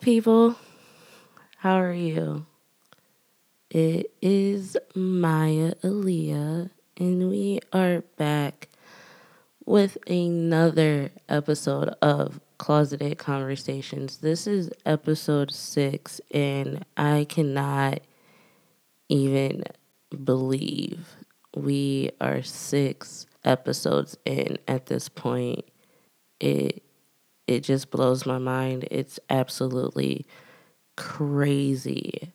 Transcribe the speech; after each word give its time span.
people. 0.00 0.56
How 1.58 1.78
are 1.80 1.92
you? 1.92 2.46
It 3.70 4.12
is 4.22 4.76
Maya 4.94 5.74
Aaliyah, 5.82 6.70
and 6.96 7.30
we 7.30 7.60
are 7.72 8.00
back 8.16 8.68
with 9.66 9.98
another 10.08 11.10
episode 11.28 11.90
of 12.00 12.40
Closeted 12.58 13.18
Conversations. 13.18 14.16
This 14.18 14.46
is 14.46 14.70
episode 14.86 15.52
six, 15.52 16.20
and 16.30 16.84
I 16.96 17.26
cannot 17.28 18.00
even 19.08 19.64
believe 20.24 21.14
we 21.54 22.10
are 22.20 22.42
six 22.42 23.26
episodes 23.44 24.16
in 24.24 24.56
at 24.66 24.86
this 24.86 25.10
point. 25.10 25.64
It 26.40 26.82
it 27.50 27.64
just 27.64 27.90
blows 27.90 28.24
my 28.24 28.38
mind. 28.38 28.86
It's 28.92 29.18
absolutely 29.28 30.24
crazy 30.96 32.32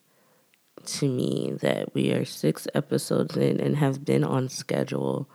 to 0.85 1.07
me 1.07 1.53
that 1.61 1.95
we 1.95 2.11
are 2.11 2.25
six 2.25 2.67
episodes 2.75 3.37
in 3.37 3.61
and 3.61 3.77
have 3.77 4.03
been 4.03 4.25
on 4.25 4.49
schedule 4.49 5.29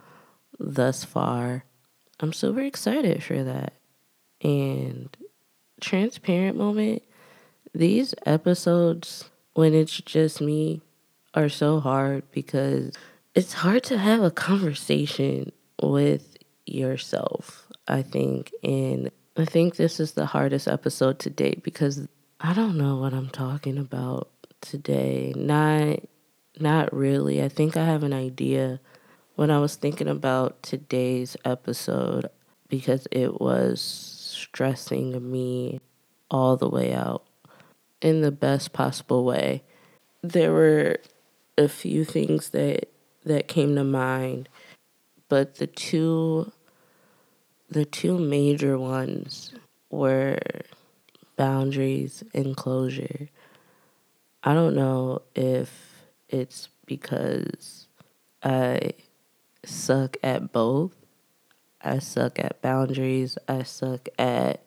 thus 0.59 1.03
far. 1.03 1.65
I'm 2.21 2.35
super 2.35 2.61
excited 2.61 3.25
for 3.25 3.43
that. 3.43 3.73
And 4.43 5.17
transparent 5.81 6.59
moment, 6.59 7.03
these 7.75 8.15
episodes, 8.27 9.31
when 9.55 9.73
it's 9.73 9.97
just 9.97 10.43
me, 10.43 10.83
are 11.33 11.49
so 11.49 11.81
hard 11.81 12.31
because 12.33 12.93
it's 13.35 13.55
hard 13.55 13.83
to 13.85 13.97
have 13.97 14.23
a 14.23 14.31
conversation 14.31 15.53
with 15.83 16.37
yourself, 16.67 17.67
I 17.89 18.03
think. 18.03 18.53
And 18.63 19.11
I 19.41 19.47
think 19.47 19.77
this 19.77 20.01
is 20.01 20.13
the 20.13 20.27
hardest 20.27 20.69
episode 20.69 21.19
to 21.21 21.31
date 21.31 21.63
because 21.63 22.07
I 22.43 22.53
don't 22.53 22.77
know 22.77 22.97
what 22.97 23.15
I'm 23.15 23.31
talking 23.31 23.79
about 23.79 24.29
today. 24.61 25.33
Not 25.35 26.01
not 26.59 26.93
really. 26.95 27.43
I 27.43 27.49
think 27.49 27.75
I 27.75 27.87
have 27.87 28.03
an 28.03 28.13
idea 28.13 28.81
when 29.37 29.51
I 29.51 29.59
was 29.59 29.77
thinking 29.77 30.09
about 30.09 30.63
today's 30.63 31.39
episode 31.43 32.29
because 32.69 33.09
it 33.11 33.41
was 33.41 33.81
stressing 33.81 35.31
me 35.31 35.81
all 36.31 36.59
the 36.59 36.69
way 36.69 36.93
out 36.93 37.25
in 38.03 38.21
the 38.21 38.31
best 38.31 38.75
possible 38.75 39.25
way. 39.25 39.63
There 40.21 40.53
were 40.53 40.99
a 41.57 41.67
few 41.67 42.05
things 42.05 42.51
that 42.51 42.91
that 43.25 43.49
came 43.49 43.75
to 43.77 43.85
mind, 43.85 44.51
but 45.31 45.55
the 45.55 45.67
two 45.67 46.53
the 47.71 47.85
two 47.85 48.19
major 48.19 48.77
ones 48.77 49.53
were 49.91 50.39
boundaries 51.37 52.25
and 52.35 52.57
closure. 52.57 53.29
I 54.43 54.55
don't 54.55 54.75
know 54.75 55.23
if 55.35 56.03
it's 56.29 56.69
because 56.87 57.87
I 58.43 58.95
suck 59.65 60.17
at 60.23 60.53
both. 60.53 60.95
I 61.83 61.99
suck 61.99 62.39
at 62.39 62.61
boundaries. 62.61 63.39
I 63.49 63.63
suck 63.63 64.09
at 64.19 64.65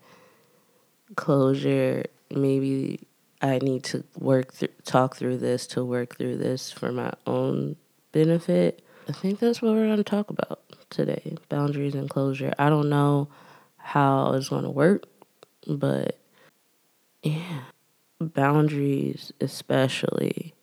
closure. 1.16 2.05
Maybe 2.31 3.01
I 3.41 3.59
need 3.59 3.83
to 3.85 4.03
work 4.17 4.53
through, 4.53 4.69
talk 4.85 5.17
through 5.17 5.38
this 5.38 5.67
to 5.67 5.83
work 5.83 6.17
through 6.17 6.38
this 6.38 6.72
for 6.72 6.91
my 6.91 7.11
own 7.28 7.75
benefit. 8.13 8.81
I 9.09 9.11
think 9.11 9.39
that's 9.39 9.61
what 9.61 9.73
we're 9.73 9.88
going 9.88 9.97
to 9.97 10.03
talk 10.03 10.29
about 10.29 10.61
today 10.93 11.35
boundaries 11.49 11.95
and 11.95 12.09
closure. 12.09 12.53
I 12.59 12.69
don't 12.69 12.89
know 12.89 13.29
how 13.77 14.33
it's 14.33 14.49
going 14.49 14.63
to 14.63 14.69
work, 14.69 15.05
but 15.67 16.17
yeah, 17.21 17.63
boundaries, 18.19 19.31
especially, 19.41 20.53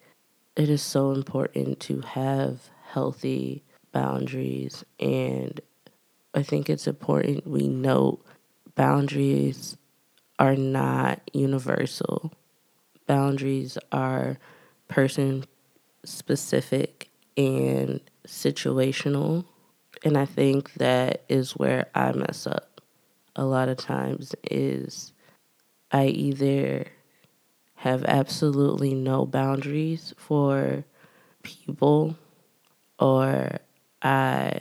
it 0.56 0.70
is 0.70 0.82
so 0.82 1.12
important 1.12 1.80
to 1.80 2.00
have 2.00 2.70
healthy 2.92 3.64
boundaries. 3.92 4.84
And 4.98 5.60
I 6.34 6.42
think 6.42 6.70
it's 6.70 6.86
important 6.86 7.46
we 7.46 7.68
note 7.68 8.24
boundaries 8.74 9.76
are 10.38 10.56
not 10.56 11.20
universal, 11.32 12.32
boundaries 13.06 13.78
are 13.92 14.38
person 14.88 15.44
specific 16.04 17.10
and 17.36 18.00
situational 18.26 19.44
and 20.04 20.16
I 20.16 20.24
think 20.24 20.74
that 20.74 21.22
is 21.28 21.52
where 21.52 21.86
I 21.94 22.12
mess 22.12 22.46
up 22.46 22.80
a 23.36 23.44
lot 23.44 23.68
of 23.68 23.76
times 23.76 24.34
is 24.50 25.12
I 25.92 26.06
either 26.06 26.86
have 27.76 28.04
absolutely 28.04 28.94
no 28.94 29.24
boundaries 29.26 30.14
for 30.16 30.84
people 31.42 32.16
or 32.98 33.58
I 34.02 34.60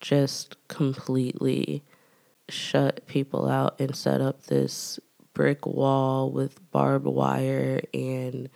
just 0.00 0.56
completely 0.68 1.82
shut 2.48 3.06
people 3.06 3.48
out 3.48 3.80
and 3.80 3.94
set 3.94 4.20
up 4.20 4.44
this 4.44 4.98
brick 5.34 5.66
wall 5.66 6.30
with 6.30 6.70
barbed 6.70 7.06
wire 7.06 7.82
and 7.92 8.48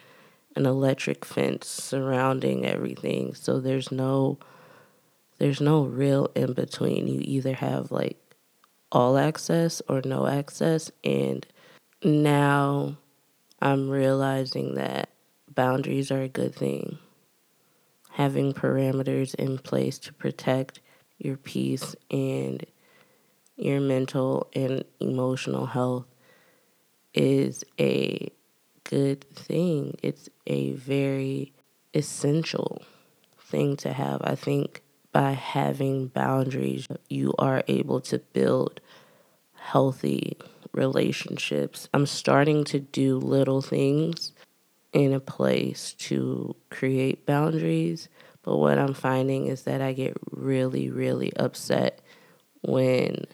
an 0.56 0.66
electric 0.66 1.24
fence 1.24 1.66
surrounding 1.66 2.64
everything. 2.64 3.34
So 3.34 3.60
there's 3.60 3.92
no 3.92 4.38
there's 5.38 5.60
no 5.60 5.82
real 5.84 6.30
in 6.34 6.52
between. 6.52 7.08
You 7.08 7.20
either 7.22 7.54
have 7.54 7.90
like 7.90 8.18
all 8.92 9.18
access 9.18 9.82
or 9.88 10.00
no 10.04 10.26
access. 10.26 10.90
And 11.02 11.46
now 12.02 12.96
I'm 13.60 13.90
realizing 13.90 14.74
that 14.74 15.10
boundaries 15.52 16.10
are 16.10 16.22
a 16.22 16.28
good 16.28 16.54
thing. 16.54 16.98
Having 18.12 18.54
parameters 18.54 19.34
in 19.34 19.58
place 19.58 19.98
to 20.00 20.12
protect 20.12 20.80
your 21.18 21.36
peace 21.36 21.96
and 22.10 22.64
your 23.56 23.80
mental 23.80 24.48
and 24.54 24.84
emotional 25.00 25.66
health 25.66 26.06
is 27.12 27.64
a 27.80 28.30
good 28.84 29.24
thing. 29.30 29.96
It's 30.02 30.28
a 30.46 30.72
very 30.72 31.52
essential 31.92 32.82
thing 33.38 33.76
to 33.78 33.92
have. 33.92 34.20
I 34.22 34.34
think 34.34 34.82
by 35.14 35.30
having 35.30 36.08
boundaries, 36.08 36.88
you 37.08 37.32
are 37.38 37.62
able 37.68 38.00
to 38.00 38.18
build 38.18 38.80
healthy 39.54 40.36
relationships. 40.72 41.88
I'm 41.94 42.04
starting 42.04 42.64
to 42.64 42.80
do 42.80 43.18
little 43.18 43.62
things 43.62 44.32
in 44.92 45.12
a 45.12 45.20
place 45.20 45.94
to 45.98 46.56
create 46.68 47.26
boundaries, 47.26 48.08
but 48.42 48.56
what 48.56 48.76
I'm 48.76 48.92
finding 48.92 49.46
is 49.46 49.62
that 49.62 49.80
I 49.80 49.92
get 49.92 50.16
really 50.32 50.90
really 50.90 51.32
upset 51.36 52.00
when 52.62 53.24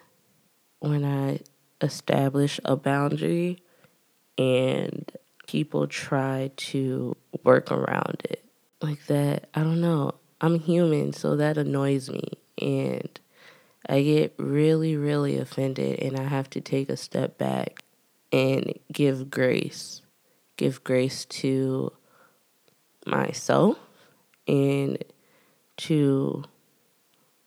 when 0.81 1.03
I 1.03 1.41
establish 1.81 2.61
a 2.63 2.77
boundary 2.77 3.63
and 4.37 5.11
people 5.47 5.87
try 5.87 6.51
to 6.57 7.17
work 7.43 7.73
around 7.73 8.21
it. 8.25 8.45
Like 8.83 9.07
that, 9.07 9.49
I 9.55 9.63
don't 9.63 9.81
know. 9.81 10.15
I'm 10.41 10.59
human, 10.59 11.13
so 11.13 11.37
that 11.37 11.59
annoys 11.59 12.11
me. 12.11 12.33
And 12.61 13.21
I 13.89 14.03
get 14.03 14.35
really, 14.39 14.97
really 14.97 15.39
offended, 15.39 16.01
and 16.01 16.19
I 16.19 16.25
have 16.25 16.49
to 16.51 16.61
take 16.61 16.89
a 16.89 16.97
step 16.97 17.39
back 17.39 17.83
and 18.33 18.79
give 18.93 19.31
grace. 19.31 20.03
Give 20.57 20.83
grace 20.85 21.25
to 21.27 21.93
myself 23.07 23.79
and 24.47 25.03
to 25.79 26.45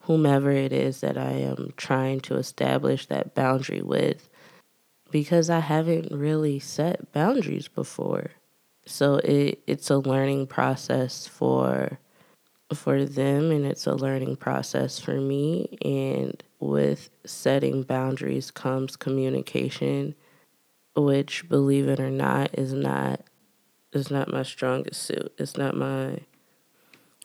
whomever 0.01 0.51
it 0.51 0.73
is 0.73 1.01
that 1.01 1.17
I 1.17 1.31
am 1.31 1.73
trying 1.77 2.19
to 2.21 2.35
establish 2.35 3.05
that 3.05 3.35
boundary 3.35 3.81
with 3.81 4.29
because 5.11 5.49
I 5.49 5.59
haven't 5.59 6.11
really 6.11 6.59
set 6.59 7.11
boundaries 7.13 7.67
before. 7.67 8.31
So 8.85 9.17
it, 9.17 9.61
it's 9.67 9.89
a 9.89 9.97
learning 9.97 10.47
process 10.47 11.27
for 11.27 11.99
for 12.73 13.05
them 13.05 13.51
and 13.51 13.65
it's 13.65 13.85
a 13.87 13.95
learning 13.95 14.35
process 14.35 14.99
for 14.99 15.19
me. 15.19 15.77
And 15.83 16.41
with 16.59 17.09
setting 17.25 17.83
boundaries 17.83 18.51
comes 18.51 18.95
communication 18.95 20.15
which 20.95 21.49
believe 21.49 21.87
it 21.87 21.99
or 21.99 22.09
not 22.09 22.51
is 22.53 22.73
not 22.73 23.21
is 23.93 24.11
not 24.11 24.31
my 24.31 24.43
strongest 24.43 25.01
suit. 25.01 25.33
It's 25.37 25.57
not 25.57 25.75
my 25.75 26.19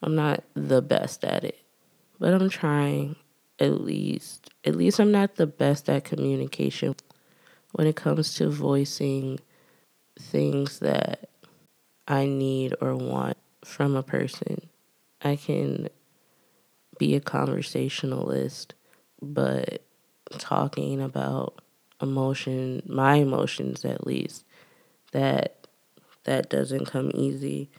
i'm 0.03 0.15
not 0.15 0.45
the 0.55 0.83
best 0.83 1.25
at 1.25 1.45
it. 1.45 1.59
But 2.19 2.35
i'm 2.35 2.49
trying 2.49 3.17
at 3.59 3.81
least 3.81 4.51
at 4.65 4.77
least 4.77 5.01
i'm 5.01 5.13
not 5.13 5.37
the 5.37 5.47
best 5.47 5.89
at 5.89 6.05
communication 6.05 6.95
when 7.73 7.87
it 7.87 7.97
comes 7.97 8.35
to 8.35 8.49
voicing 8.49 9.39
things 10.19 10.79
that 10.81 11.29
i 12.07 12.25
need 12.27 12.75
or 12.81 12.97
want 12.97 13.37
from 13.65 13.95
a 13.97 14.03
person 14.03 14.69
I 15.23 15.37
can 15.37 15.89
be 16.99 17.15
a 17.15 17.21
conversationalist, 17.21 18.75
but 19.21 19.83
talking 20.39 21.01
about 21.01 21.61
emotion, 22.01 22.83
my 22.87 23.17
emotions 23.17 23.85
at 23.85 24.07
least, 24.07 24.45
that 25.13 25.67
that 26.25 26.51
doesn't 26.51 26.87
come 26.87 27.11
easy. 27.15 27.71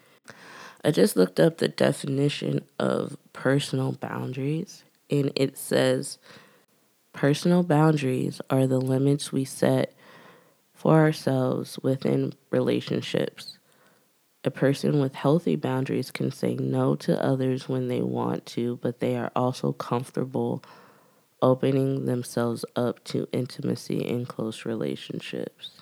I 0.84 0.92
just 0.92 1.16
looked 1.16 1.40
up 1.40 1.58
the 1.58 1.68
definition 1.68 2.66
of 2.80 3.18
personal 3.34 3.92
boundaries 3.92 4.84
and 5.10 5.32
it 5.36 5.58
says 5.58 6.18
personal 7.14 7.64
boundaries 7.64 8.42
are 8.50 8.66
the 8.66 8.80
limits 8.82 9.32
we 9.32 9.46
set 9.46 9.94
for 10.74 10.96
ourselves 11.00 11.78
within 11.84 12.34
relationships. 12.52 13.59
A 14.46 14.52
person 14.52 15.02
with 15.02 15.16
healthy 15.16 15.56
boundaries 15.56 16.12
can 16.12 16.32
say 16.32 16.56
no 16.56 16.96
to 16.96 17.22
others 17.22 17.68
when 17.68 17.90
they 17.90 18.02
want 18.02 18.46
to, 18.48 18.80
but 18.82 19.00
they 19.00 19.18
are 19.18 19.32
also 19.36 19.74
comfortable 19.74 20.64
opening 21.42 22.06
themselves 22.06 22.64
up 22.76 23.04
to 23.06 23.28
intimacy 23.34 24.00
in 24.00 24.26
close 24.26 24.66
relationships. 24.66 25.82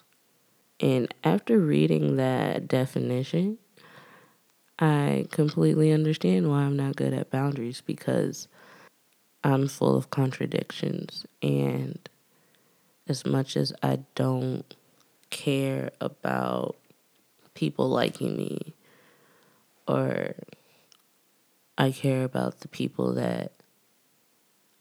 And 0.80 1.14
after 1.24 1.60
reading 1.60 2.18
that 2.18 2.68
definition, 2.68 3.58
I 4.80 5.28
completely 5.32 5.92
understand 5.92 6.50
why 6.50 6.62
I'm 6.62 6.78
not 6.78 6.96
good 6.96 7.14
at 7.14 7.32
boundaries 7.32 7.82
because 7.82 8.48
I'm 9.44 9.68
full 9.68 9.96
of 9.96 10.10
contradictions. 10.10 11.26
And 11.42 11.98
as 13.08 13.26
much 13.26 13.58
as 13.58 13.74
I 13.82 14.00
don't 14.14 14.76
care 15.30 15.92
about 16.00 16.76
people 17.58 17.90
liking 17.90 18.38
me 18.38 18.76
or 19.88 20.36
I 21.76 21.92
care 21.92 22.24
about 22.24 22.60
the 22.60 22.68
people 22.68 23.16
that 23.16 23.52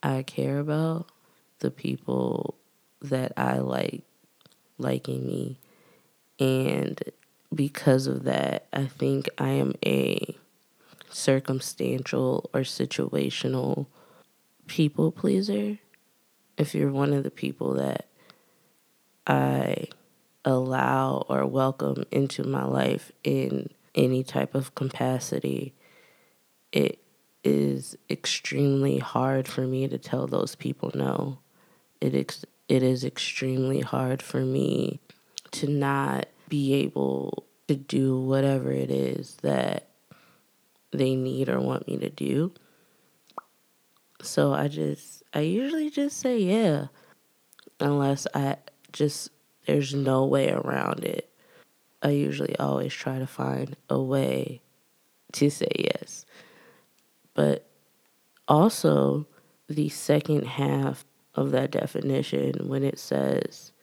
I 0.03 0.21
care 0.21 0.59
about, 0.59 1.07
the 1.57 1.71
people 1.71 2.53
that 3.01 3.33
I 3.35 3.57
like 3.57 4.03
liking 4.77 5.25
me. 5.25 5.57
And 6.39 7.01
because 7.53 8.05
of 8.05 8.25
that, 8.25 8.67
I 8.71 8.85
think 8.85 9.27
I 9.39 9.49
am 9.49 9.73
a 9.83 10.37
circumstantial 11.09 12.47
or 12.53 12.61
situational 12.61 13.87
people 14.67 15.11
pleaser. 15.11 15.79
If 16.59 16.75
you're 16.75 16.91
one 16.91 17.11
of 17.11 17.23
the 17.23 17.31
people 17.31 17.73
that 17.73 18.05
I 19.25 19.87
allow 20.47 21.25
or 21.27 21.45
welcome 21.45 22.05
into 22.09 22.41
my 22.43 22.63
life 22.63 23.11
in 23.23 23.69
any 23.93 24.23
type 24.23 24.55
of 24.55 24.73
capacity, 24.75 25.73
it 26.71 26.99
is 27.43 27.97
extremely 28.09 28.97
hard 28.97 29.45
for 29.47 29.67
me 29.67 29.89
to 29.89 29.97
tell 29.97 30.25
those 30.25 30.55
people 30.55 30.91
no. 30.95 31.39
It 31.99 32.15
ex- 32.15 32.45
it 32.69 32.81
is 32.81 33.03
extremely 33.03 33.81
hard 33.81 34.21
for 34.21 34.39
me 34.39 35.01
to 35.51 35.67
not 35.67 36.27
be 36.47 36.73
able 36.75 37.45
to 37.67 37.75
do 37.75 38.17
whatever 38.17 38.71
it 38.71 38.89
is 38.89 39.35
that 39.41 39.89
they 40.91 41.15
need 41.15 41.49
or 41.49 41.59
want 41.59 41.87
me 41.87 41.97
to 41.97 42.09
do. 42.09 42.53
So 44.21 44.53
I 44.53 44.69
just 44.69 45.23
I 45.33 45.41
usually 45.41 45.89
just 45.89 46.17
say 46.17 46.39
yeah 46.39 46.87
unless 47.79 48.27
I 48.33 48.57
just 48.93 49.29
there's 49.67 49.93
no 49.93 50.25
way 50.25 50.49
around 50.49 51.03
it. 51.03 51.29
I 52.01 52.09
usually 52.09 52.55
always 52.57 52.93
try 52.93 53.19
to 53.19 53.27
find 53.27 53.75
a 53.89 54.01
way 54.01 54.61
to 55.33 55.49
say 55.49 55.67
yes. 55.77 56.25
But 57.33 57.67
also, 58.47 59.27
the 59.67 59.89
second 59.89 60.45
half 60.45 61.05
of 61.35 61.51
that 61.51 61.71
definition, 61.71 62.67
when 62.67 62.83
it 62.83 62.97
says 62.97 63.73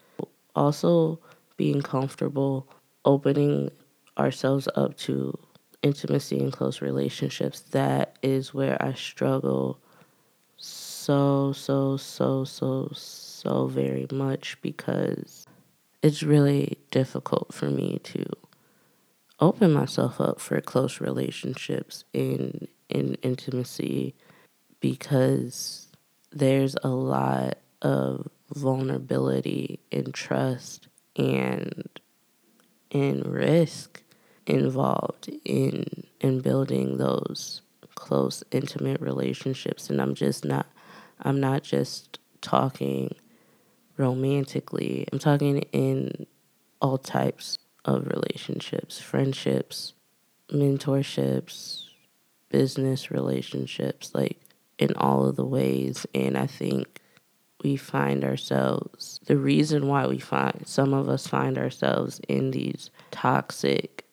also 0.56 1.20
being 1.56 1.82
comfortable 1.82 2.66
opening 3.04 3.70
ourselves 4.16 4.68
up 4.74 4.96
to 4.96 5.38
intimacy 5.82 6.40
and 6.40 6.52
close 6.52 6.80
relationships, 6.80 7.60
that 7.72 8.16
is 8.22 8.54
where 8.54 8.82
I 8.82 8.94
struggle 8.94 9.78
so, 10.56 11.52
so, 11.52 11.98
so, 11.98 12.44
so, 12.44 12.88
so 12.94 13.66
very 13.66 14.06
much 14.10 14.56
because 14.62 15.43
it's 16.04 16.22
really 16.22 16.76
difficult 16.90 17.54
for 17.54 17.70
me 17.70 17.98
to 18.04 18.26
open 19.40 19.72
myself 19.72 20.20
up 20.20 20.38
for 20.38 20.60
close 20.60 21.00
relationships 21.00 22.04
in 22.12 22.68
in 22.90 23.14
intimacy 23.22 24.14
because 24.80 25.88
there's 26.30 26.76
a 26.84 26.90
lot 26.90 27.56
of 27.80 28.28
vulnerability 28.54 29.80
and 29.90 30.12
trust 30.12 30.88
and 31.16 31.88
and 32.92 33.26
risk 33.26 34.02
involved 34.46 35.30
in 35.46 35.86
in 36.20 36.42
building 36.42 36.98
those 36.98 37.62
close 37.94 38.44
intimate 38.50 39.00
relationships. 39.00 39.88
And 39.88 40.02
I'm 40.02 40.14
just 40.14 40.44
not 40.44 40.66
I'm 41.20 41.40
not 41.40 41.62
just 41.62 42.18
talking 42.42 43.14
romantically. 43.96 45.06
I'm 45.12 45.18
talking 45.18 45.58
in 45.72 46.26
all 46.80 46.98
types 46.98 47.58
of 47.84 48.06
relationships, 48.06 49.00
friendships, 49.00 49.94
mentorships, 50.50 51.84
business 52.48 53.10
relationships, 53.10 54.12
like 54.14 54.40
in 54.78 54.94
all 54.96 55.26
of 55.26 55.36
the 55.36 55.44
ways. 55.44 56.06
And 56.14 56.36
I 56.36 56.46
think 56.46 57.00
we 57.62 57.76
find 57.76 58.24
ourselves, 58.24 59.20
the 59.24 59.36
reason 59.36 59.88
why 59.88 60.06
we 60.06 60.18
find, 60.18 60.62
some 60.66 60.92
of 60.92 61.08
us 61.08 61.26
find 61.26 61.56
ourselves 61.56 62.20
in 62.28 62.50
these 62.50 62.90
toxic 63.10 64.04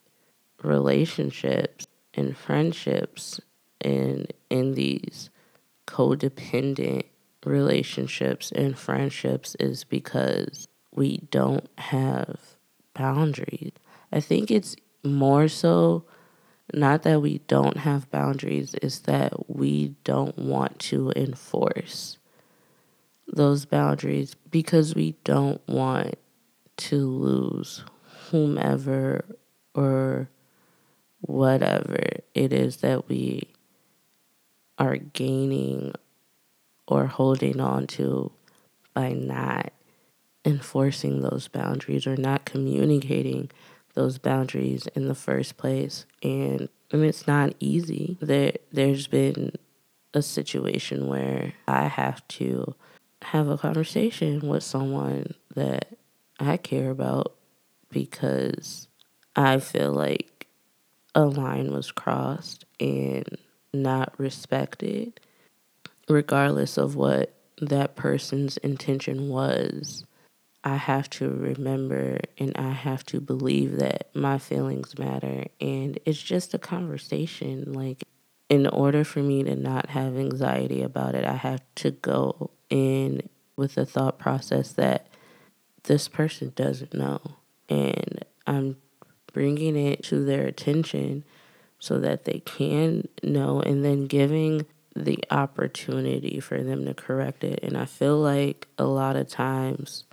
relationships 0.64 1.86
and 2.14 2.36
friendships 2.38 3.42
and 3.82 4.32
in 4.50 4.74
these 4.74 5.30
codependent 5.88 7.04
relationships 7.46 8.52
and 8.52 8.78
friendships 8.78 9.56
is 9.60 9.84
because 9.84 10.68
we 10.94 11.18
don't 11.32 11.68
have 11.78 12.40
boundaries. 12.94 13.72
I 14.12 14.20
think 14.20 14.52
it's 14.52 14.76
more 15.04 15.48
so 15.48 16.06
not 16.74 17.04
that 17.04 17.22
we 17.22 17.40
don't 17.48 17.78
have 17.78 18.10
boundaries, 18.12 18.76
is 18.76 19.02
that 19.02 19.50
we 19.50 19.96
don't 20.04 20.38
want 20.38 20.80
to 20.80 21.12
enforce 21.16 22.18
those 23.28 23.66
boundaries 23.66 24.36
because 24.50 24.96
we 24.96 25.16
don't 25.24 25.66
want 25.68 26.16
to 26.78 26.98
lose 26.98 27.84
whomever 28.30 29.26
or 29.74 30.30
whatever 31.22 32.00
it 32.34 32.52
is 32.52 32.78
that 32.78 33.08
we 33.08 33.44
are 34.78 34.98
gaining 34.98 35.94
or 36.92 37.08
holding 37.08 37.62
on 37.62 37.88
to 37.88 38.30
by 38.94 39.14
not 39.14 39.72
enforcing 40.44 41.22
those 41.22 41.48
boundaries 41.48 42.06
or 42.06 42.18
not 42.18 42.44
communicating 42.44 43.50
those 43.94 44.18
boundaries 44.18 44.88
in 44.88 45.08
the 45.08 45.16
first 45.16 45.56
place. 45.56 46.06
And, 46.22 46.68
and 46.92 47.06
it's 47.06 47.26
not 47.26 47.54
easy. 47.62 48.18
There 48.20 48.52
there's 48.74 49.08
been 49.08 49.54
a 50.14 50.22
situation 50.22 51.08
where 51.08 51.54
I 51.66 51.88
have 51.88 52.28
to 52.30 52.76
have 53.22 53.48
a 53.48 53.58
conversation 53.58 54.46
with 54.50 54.64
someone 54.64 55.36
that 55.56 55.98
I 56.42 56.58
care 56.58 56.90
about 56.90 57.36
because 57.90 58.90
I 59.34 59.60
feel 59.60 59.94
like 59.94 60.48
a 61.16 61.24
line 61.24 61.72
was 61.72 61.90
crossed 61.90 62.66
and 62.82 63.38
not 63.74 64.14
respected 64.18 65.22
regardless 66.12 66.77
of 66.77 66.96
what 66.96 67.34
that 67.60 67.96
person's 67.96 68.58
intention 68.58 69.30
was, 69.30 70.06
I 70.63 70.75
have 70.75 71.10
to 71.12 71.30
remember 71.30 72.20
and 72.38 72.56
I 72.56 72.72
have 72.72 73.03
to 73.08 73.20
believe 73.20 73.77
that 73.77 74.15
my 74.15 74.38
feelings 74.38 74.98
matter. 75.00 75.46
And 75.60 76.00
it's 76.06 76.22
just 76.22 76.53
a 76.53 76.60
conversation. 76.60 77.74
Like, 77.74 78.03
in 78.50 78.68
order 78.68 79.03
for 79.03 79.20
me 79.20 79.44
to 79.44 79.56
not 79.56 79.89
have 79.89 80.18
anxiety 80.18 80.82
about 80.82 81.15
it, 81.15 81.25
I 81.25 81.36
have 81.36 81.62
to 81.75 81.91
go 81.91 82.51
in 82.70 83.27
with 83.56 83.75
the 83.75 83.86
thought 83.86 84.20
process 84.20 84.74
that 84.74 85.08
this 85.84 86.08
person 86.08 86.53
doesn't 86.56 86.94
know. 86.94 87.20
And 87.70 88.25
I'm 88.46 88.77
bringing 89.34 89.75
it 89.75 90.03
to 90.03 90.24
their 90.24 90.46
attention 90.46 91.24
so 91.80 91.98
that 92.00 92.25
they 92.25 92.41
can 92.46 93.08
know 93.24 93.62
and 93.62 93.84
then 93.84 94.06
giving 94.06 94.65
the 94.96 95.24
opportunity 95.32 96.40
for 96.40 96.62
them 96.62 96.86
to 96.86 96.94
correct 96.94 97.44
it. 97.44 97.60
And 97.64 97.78
I 97.78 97.86
feel 97.86 98.18
like 98.18 98.68
a 98.78 98.86
lot 98.86 99.16
of 99.16 99.28
times 99.28 100.04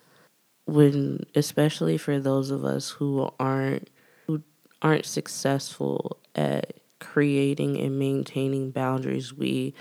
when 0.67 1.25
especially 1.35 1.97
for 1.97 2.21
those 2.21 2.51
of 2.51 2.65
us 2.65 2.91
who 2.91 3.31
aren't 3.41 3.89
who 4.27 4.43
aren't 4.83 5.07
successful 5.07 6.19
at 6.35 6.75
creating 7.01 7.79
and 7.79 7.99
maintaining 7.99 8.71
boundaries, 8.71 9.33
we 9.33 9.75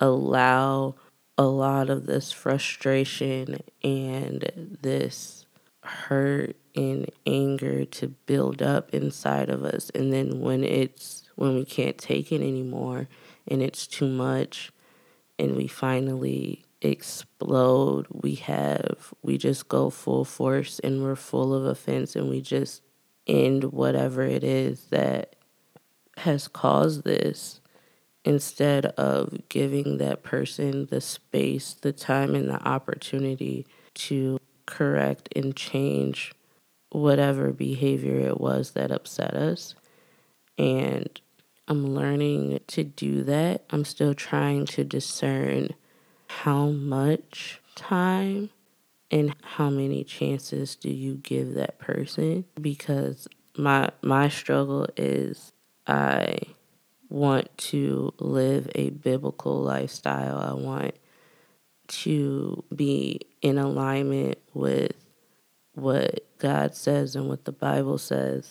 allow 0.00 0.94
a 1.36 1.44
lot 1.44 1.90
of 1.90 2.06
this 2.06 2.32
frustration 2.32 3.62
and 3.84 4.78
this 4.82 5.46
hurt 5.82 6.56
and 6.74 7.10
anger 7.26 7.84
to 7.84 8.08
build 8.08 8.62
up 8.62 8.94
inside 8.94 9.48
of 9.48 9.64
us. 9.64 9.90
And 9.94 10.12
then 10.12 10.40
when 10.40 10.64
it's 10.64 11.28
when 11.36 11.54
we 11.54 11.64
can't 11.64 11.98
take 11.98 12.32
it 12.32 12.40
anymore 12.40 13.08
and 13.46 13.62
it's 13.62 13.86
too 13.86 14.08
much 14.08 14.72
and 15.38 15.56
we 15.56 15.66
finally 15.66 16.64
explode, 16.82 18.06
we 18.10 18.34
have 18.36 19.12
we 19.22 19.38
just 19.38 19.68
go 19.68 19.90
full 19.90 20.24
force 20.24 20.78
and 20.80 21.02
we're 21.02 21.16
full 21.16 21.54
of 21.54 21.64
offense 21.64 22.14
and 22.16 22.28
we 22.28 22.40
just 22.40 22.82
end 23.26 23.64
whatever 23.64 24.22
it 24.22 24.44
is 24.44 24.84
that 24.90 25.36
has 26.18 26.48
caused 26.48 27.04
this 27.04 27.60
instead 28.24 28.86
of 28.86 29.48
giving 29.48 29.98
that 29.98 30.22
person 30.22 30.86
the 30.90 31.00
space, 31.00 31.74
the 31.80 31.92
time, 31.92 32.34
and 32.34 32.48
the 32.48 32.62
opportunity 32.68 33.66
to 33.94 34.38
correct 34.66 35.28
and 35.34 35.56
change 35.56 36.32
whatever 36.90 37.50
behavior 37.50 38.20
it 38.20 38.38
was 38.40 38.72
that 38.72 38.90
upset 38.90 39.34
us. 39.34 39.74
And 40.58 41.08
I'm 41.70 41.94
learning 41.94 42.58
to 42.66 42.82
do 42.82 43.22
that. 43.22 43.64
I'm 43.70 43.84
still 43.84 44.12
trying 44.12 44.66
to 44.66 44.82
discern 44.82 45.68
how 46.26 46.66
much 46.66 47.60
time 47.76 48.50
and 49.08 49.36
how 49.42 49.70
many 49.70 50.02
chances 50.02 50.74
do 50.74 50.90
you 50.90 51.14
give 51.14 51.54
that 51.54 51.78
person 51.78 52.44
because 52.60 53.28
my 53.56 53.90
my 54.02 54.28
struggle 54.28 54.88
is 54.96 55.52
I 55.86 56.38
want 57.08 57.56
to 57.58 58.14
live 58.18 58.68
a 58.74 58.90
biblical 58.90 59.62
lifestyle. 59.62 60.38
I 60.38 60.52
want 60.54 60.96
to 61.86 62.64
be 62.74 63.20
in 63.42 63.58
alignment 63.58 64.38
with 64.54 64.92
what 65.74 66.26
God 66.38 66.74
says 66.74 67.14
and 67.14 67.28
what 67.28 67.44
the 67.44 67.52
Bible 67.52 67.98
says. 67.98 68.50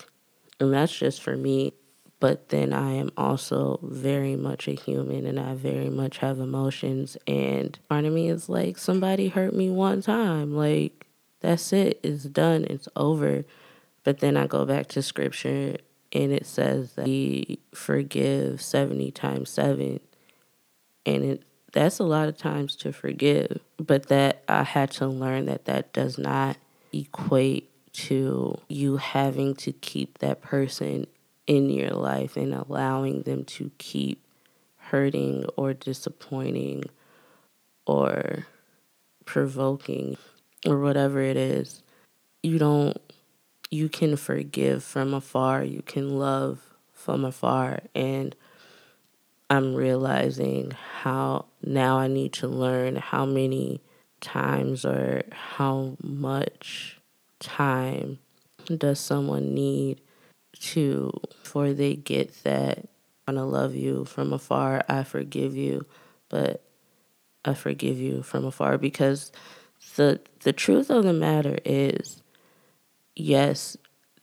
And 0.62 0.74
that's 0.74 0.98
just 0.98 1.22
for 1.22 1.36
me. 1.36 1.74
But 2.20 2.50
then 2.50 2.74
I 2.74 2.94
am 2.94 3.12
also 3.16 3.80
very 3.82 4.36
much 4.36 4.68
a 4.68 4.72
human 4.72 5.26
and 5.26 5.40
I 5.40 5.54
very 5.54 5.90
much 5.90 6.18
have 6.18 6.40
emotions. 6.40 7.18
And 7.26 7.80
part 7.88 8.06
of 8.06 8.14
me 8.14 8.30
is 8.30 8.50
like, 8.50 8.78
somebody 8.78 9.30
hurt 9.30 9.54
me 9.54 9.70
one 9.70 10.02
time. 10.02 10.54
Like, 10.54 11.08
that's 11.40 11.72
it. 11.72 12.00
It's 12.04 12.26
done. 12.26 12.66
It's 12.70 12.90
over. 12.96 13.46
But 14.04 14.20
then 14.20 14.36
I 14.36 14.48
go 14.48 14.66
back 14.66 14.88
to 14.88 15.02
scripture 15.02 15.78
and 16.12 16.32
it 16.32 16.46
says 16.46 16.94
that 16.94 17.06
we 17.06 17.60
forgive 17.74 18.62
70 18.62 19.12
times 19.12 19.50
7 19.50 20.00
and 21.06 21.24
it 21.24 21.44
that's 21.72 22.00
a 22.00 22.04
lot 22.04 22.28
of 22.28 22.38
times 22.38 22.76
to 22.76 22.92
forgive 22.92 23.60
but 23.78 24.08
that 24.08 24.44
i 24.48 24.64
had 24.64 24.90
to 24.90 25.08
learn 25.08 25.46
that 25.46 25.66
that 25.66 25.94
does 25.94 26.18
not 26.18 26.58
equate 26.92 27.70
to 27.94 28.60
you 28.68 28.98
having 28.98 29.54
to 29.56 29.72
keep 29.72 30.18
that 30.20 30.42
person 30.42 31.06
in 31.50 31.70
your 31.70 31.90
life 31.90 32.38
and 32.38 32.54
allowing 32.54 33.24
them 33.24 33.44
to 33.44 33.72
keep 33.78 34.24
hurting 34.78 35.44
or 35.58 35.74
disappointing 35.74 36.86
or 37.86 38.46
provoking 39.26 40.16
or 40.66 40.80
whatever 40.80 41.20
it 41.20 41.36
is 41.36 41.84
you 42.42 42.58
don't 42.58 42.98
you 43.72 43.88
can 43.88 44.16
forgive 44.16 44.84
from 44.84 45.14
afar, 45.14 45.64
you 45.64 45.82
can 45.82 46.18
love 46.18 46.60
from 46.92 47.24
afar. 47.24 47.82
And 47.94 48.36
I'm 49.50 49.76
realizing 49.76 50.72
how 51.02 51.46
now 51.64 52.00
I 52.00 52.08
need 52.08 52.34
to 52.34 52.48
learn 52.48 52.96
how 52.96 53.26
many 53.26 53.82
times 54.22 54.86
or 54.86 55.24
how 55.32 55.98
much 56.02 57.00
time 57.40 58.20
does 58.66 59.00
someone 59.00 59.54
need 59.54 60.02
to 60.54 61.12
before 61.44 61.74
they 61.74 61.96
get 61.96 62.44
that 62.44 62.88
I'm 63.28 63.36
gonna 63.36 63.46
love 63.46 63.76
you 63.76 64.06
from 64.06 64.34
afar, 64.34 64.84
I 64.90 65.04
forgive 65.04 65.56
you, 65.56 65.86
but 66.30 66.64
I 67.46 67.54
forgive 67.54 68.00
you 68.00 68.24
from 68.24 68.46
afar 68.46 68.78
because 68.78 69.32
the 69.96 70.20
the 70.42 70.54
truth 70.54 70.90
of 70.90 71.04
the 71.04 71.14
matter 71.14 71.60
is 71.64 72.24
yes, 73.16 73.78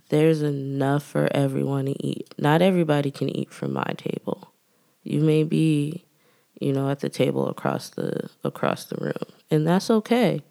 there's 0.09 0.43
enough 0.43 1.05
for 1.05 1.29
everyone 1.33 1.87
to 1.87 2.07
eat. 2.07 2.35
Not 2.39 2.63
everybody 2.63 3.11
can 3.11 3.29
eat 3.29 3.53
from 3.53 3.73
my 3.73 3.95
table. 3.97 4.53
You 5.03 5.21
may 5.21 5.45
be, 5.45 6.05
you 6.61 6.73
know, 6.73 6.91
at 6.91 7.01
the 7.01 7.09
table 7.09 7.49
across 7.49 7.91
the 7.91 8.29
across 8.43 8.85
the 8.85 8.97
room, 8.97 9.33
and 9.51 9.67
that's 9.67 9.91
okay. 9.91 10.43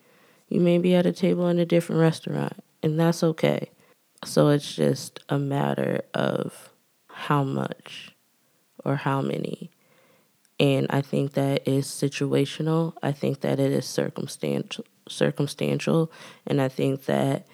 You 0.47 0.61
may 0.61 0.77
be 0.77 0.95
at 0.95 1.05
a 1.05 1.11
table 1.11 1.47
in 1.49 1.59
a 1.59 1.65
different 1.65 2.01
restaurant, 2.01 2.63
and 2.81 2.99
that's 2.99 3.23
okay. 3.23 3.69
So 4.23 4.49
it's 4.49 4.75
just 4.75 5.19
a 5.29 5.37
matter 5.37 6.01
of 6.13 6.69
how 7.07 7.43
much 7.43 8.15
or 8.83 8.95
how 8.95 9.21
many. 9.21 9.71
And 10.59 10.87
I 10.89 11.01
think 11.01 11.33
that 11.33 11.67
is 11.67 11.85
situational. 11.87 12.93
I 13.03 13.11
think 13.11 13.41
that 13.41 13.59
it 13.59 13.71
is 13.71 13.85
circumstantial 13.85 14.85
circumstantial 15.07 16.11
and 16.47 16.59
I 16.59 16.67
think 16.67 17.05
that 17.05 17.45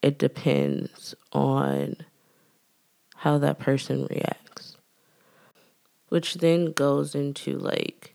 it 0.00 0.16
depends 0.16 1.12
on 1.32 1.96
how 3.16 3.38
that 3.38 3.58
person 3.58 4.06
reacts. 4.08 4.76
Which 6.08 6.34
then 6.34 6.72
goes 6.72 7.16
into 7.16 7.58
like 7.58 8.14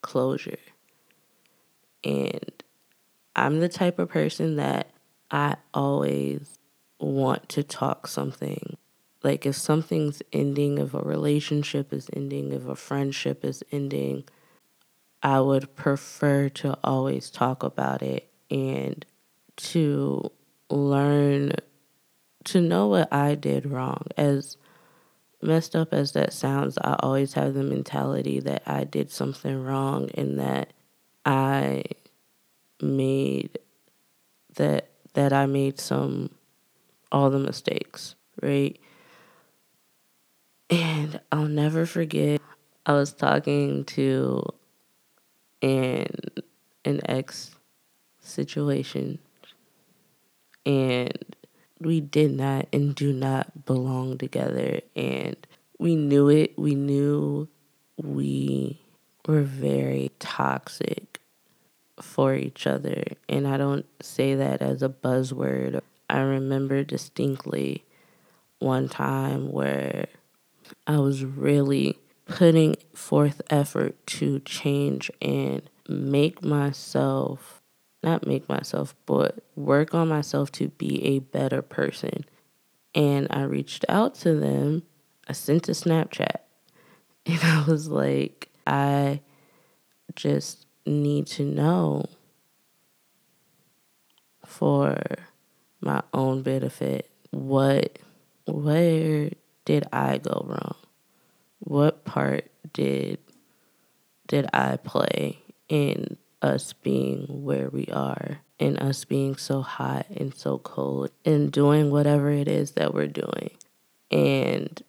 closure. 0.00 0.56
And 2.02 2.62
I'm 3.36 3.60
the 3.60 3.68
type 3.68 3.98
of 3.98 4.08
person 4.08 4.56
that 4.56 4.90
I 5.30 5.56
always 5.72 6.58
want 6.98 7.48
to 7.50 7.62
talk 7.62 8.06
something. 8.06 8.76
Like 9.22 9.46
if 9.46 9.56
something's 9.56 10.22
ending, 10.32 10.78
if 10.78 10.94
a 10.94 11.00
relationship 11.00 11.92
is 11.92 12.08
ending, 12.14 12.52
if 12.52 12.66
a 12.66 12.76
friendship 12.76 13.44
is 13.44 13.62
ending, 13.70 14.24
I 15.22 15.40
would 15.40 15.76
prefer 15.76 16.48
to 16.50 16.78
always 16.82 17.30
talk 17.30 17.62
about 17.62 18.02
it 18.02 18.30
and 18.50 19.04
to 19.56 20.30
learn 20.70 21.52
to 22.44 22.60
know 22.60 22.88
what 22.88 23.12
I 23.12 23.34
did 23.34 23.66
wrong. 23.66 24.06
As 24.16 24.56
messed 25.42 25.76
up 25.76 25.92
as 25.92 26.12
that 26.12 26.32
sounds, 26.32 26.78
I 26.78 26.96
always 27.00 27.34
have 27.34 27.54
the 27.54 27.62
mentality 27.62 28.40
that 28.40 28.62
I 28.66 28.84
did 28.84 29.10
something 29.10 29.62
wrong 29.62 30.10
and 30.14 30.38
that 30.38 30.72
I 31.24 31.84
made 32.80 33.58
that 34.56 34.89
that 35.14 35.32
I 35.32 35.46
made 35.46 35.80
some 35.80 36.30
all 37.12 37.30
the 37.30 37.38
mistakes, 37.38 38.14
right? 38.40 38.78
And 40.68 41.20
I'll 41.32 41.48
never 41.48 41.86
forget 41.86 42.40
I 42.86 42.92
was 42.92 43.12
talking 43.12 43.84
to 43.86 44.42
an 45.62 46.06
an 46.84 47.00
ex 47.04 47.54
situation 48.20 49.18
and 50.64 51.36
we 51.80 52.00
did 52.00 52.32
not 52.32 52.66
and 52.72 52.94
do 52.94 53.12
not 53.12 53.64
belong 53.66 54.18
together 54.18 54.80
and 54.96 55.36
we 55.78 55.96
knew 55.96 56.28
it 56.28 56.58
we 56.58 56.74
knew 56.74 57.48
we 57.96 58.80
were 59.26 59.42
very 59.42 60.10
toxic 60.18 61.19
for 62.02 62.34
each 62.34 62.66
other 62.66 63.04
and 63.28 63.46
i 63.46 63.56
don't 63.56 63.86
say 64.02 64.34
that 64.34 64.62
as 64.62 64.82
a 64.82 64.88
buzzword 64.88 65.80
i 66.08 66.18
remember 66.18 66.82
distinctly 66.82 67.84
one 68.58 68.88
time 68.88 69.50
where 69.50 70.06
i 70.86 70.98
was 70.98 71.24
really 71.24 71.98
putting 72.26 72.76
forth 72.94 73.42
effort 73.50 73.94
to 74.06 74.38
change 74.40 75.10
and 75.20 75.62
make 75.88 76.42
myself 76.42 77.60
not 78.02 78.26
make 78.26 78.48
myself, 78.48 78.94
but 79.06 79.42
work 79.56 79.94
on 79.94 80.08
myself 80.08 80.50
to 80.52 80.68
be 80.68 81.04
a 81.04 81.18
better 81.18 81.62
person. 81.62 82.24
And 82.94 83.26
I 83.30 83.42
reached 83.42 83.84
out 83.88 84.14
to 84.16 84.34
them. 84.34 84.82
I 85.28 85.32
sent 85.32 85.68
a 85.68 85.72
Snapchat. 85.72 86.36
And 87.26 87.38
I 87.42 87.64
was 87.68 87.88
like, 87.88 88.48
I 88.66 89.20
just 90.16 90.66
need 90.90 91.26
to 91.28 91.44
know 91.44 92.06
for 94.44 94.98
my 95.80 96.02
own 96.12 96.42
benefit 96.42 97.10
what 97.30 97.98
where 98.46 99.30
did 99.64 99.86
I 99.92 100.18
go 100.18 100.44
wrong? 100.46 100.76
What 101.60 102.04
part 102.04 102.50
did 102.72 103.18
did 104.26 104.46
I 104.52 104.76
play 104.76 105.38
in 105.68 106.16
us 106.42 106.72
being 106.72 107.44
where 107.44 107.68
we 107.68 107.86
are 107.86 108.38
and 108.58 108.78
us 108.78 109.04
being 109.04 109.36
so 109.36 109.62
hot 109.62 110.06
and 110.10 110.34
so 110.34 110.58
cold 110.58 111.10
and 111.24 111.50
doing 111.50 111.90
whatever 111.90 112.30
it 112.30 112.48
is 112.48 112.72
that 112.72 112.94
we're 112.94 113.06
doing. 113.06 113.50
And 114.10 114.82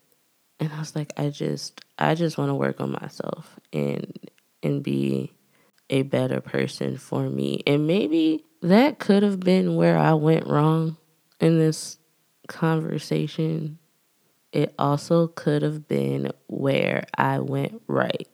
and 0.59 0.71
I 0.73 0.79
was 0.79 0.95
like 0.95 1.13
I 1.17 1.29
just 1.29 1.81
I 1.97 2.15
just 2.15 2.37
want 2.37 2.49
to 2.49 2.55
work 2.55 2.81
on 2.81 2.91
myself 2.91 3.59
and 3.71 4.17
and 4.63 4.83
be 4.83 5.33
a 5.91 6.01
better 6.03 6.41
person 6.41 6.97
for 6.97 7.29
me. 7.29 7.61
And 7.67 7.85
maybe 7.85 8.45
that 8.61 8.97
could 8.97 9.21
have 9.23 9.41
been 9.41 9.75
where 9.75 9.97
I 9.97 10.13
went 10.13 10.47
wrong 10.47 10.97
in 11.39 11.59
this 11.59 11.99
conversation. 12.47 13.77
It 14.51 14.73
also 14.79 15.27
could 15.27 15.61
have 15.61 15.87
been 15.87 16.31
where 16.47 17.05
I 17.17 17.39
went 17.39 17.81
right 17.87 18.27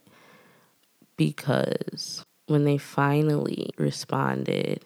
because 1.18 2.24
when 2.46 2.64
they 2.64 2.78
finally 2.78 3.72
responded, 3.78 4.86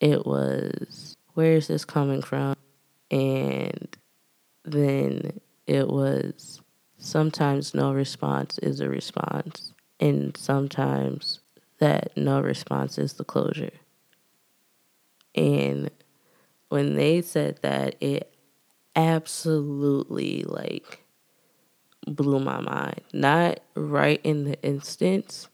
it 0.00 0.24
was, 0.24 1.16
Where 1.34 1.56
is 1.56 1.66
this 1.66 1.84
coming 1.84 2.22
from? 2.22 2.54
And 3.10 3.96
then 4.64 5.40
it 5.66 5.88
was, 5.88 6.60
Sometimes 6.96 7.74
no 7.74 7.92
response 7.92 8.58
is 8.58 8.80
a 8.80 8.88
response, 8.88 9.74
and 10.00 10.34
sometimes 10.36 11.40
that 11.78 12.16
no 12.16 12.40
response 12.40 12.98
is 12.98 13.14
the 13.14 13.24
closure. 13.24 13.72
And 15.34 15.90
when 16.68 16.94
they 16.94 17.22
said 17.22 17.58
that, 17.62 17.96
it 18.00 18.32
absolutely 18.96 20.44
like 20.44 21.04
blew 22.06 22.40
my 22.40 22.60
mind. 22.60 23.00
Not 23.12 23.60
right 23.74 24.20
in 24.24 24.44
the 24.44 24.62
instance. 24.62 25.48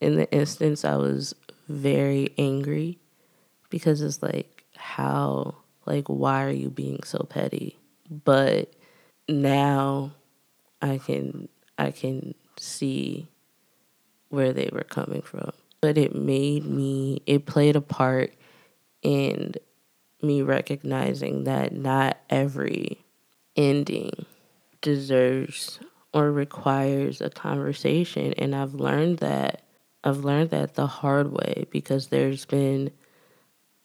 In 0.00 0.16
the 0.16 0.30
instance, 0.30 0.84
I 0.84 0.96
was 0.96 1.34
very 1.68 2.34
angry 2.36 2.98
because 3.70 4.02
it's 4.02 4.22
like, 4.22 4.64
how, 4.76 5.56
like, 5.86 6.06
why 6.08 6.44
are 6.44 6.50
you 6.50 6.70
being 6.70 7.02
so 7.02 7.26
petty? 7.28 7.78
But 8.10 8.72
now 9.28 10.12
I 10.82 10.98
can, 10.98 11.48
I 11.78 11.90
can 11.90 12.34
see 12.58 13.28
where 14.28 14.52
they 14.52 14.68
were 14.72 14.84
coming 14.84 15.22
from. 15.22 15.52
But 15.80 15.98
it 15.98 16.14
made 16.14 16.64
me, 16.64 17.22
it 17.26 17.46
played 17.46 17.76
a 17.76 17.80
part 17.80 18.34
in 19.02 19.54
me 20.22 20.42
recognizing 20.42 21.44
that 21.44 21.72
not 21.72 22.18
every 22.30 23.04
ending 23.54 24.26
deserves 24.80 25.78
or 26.12 26.32
requires 26.32 27.20
a 27.20 27.30
conversation. 27.30 28.32
And 28.34 28.54
I've 28.54 28.74
learned 28.74 29.18
that. 29.18 29.62
I've 30.02 30.24
learned 30.24 30.50
that 30.50 30.74
the 30.74 30.86
hard 30.86 31.32
way 31.32 31.66
because 31.70 32.08
there's 32.08 32.44
been 32.44 32.92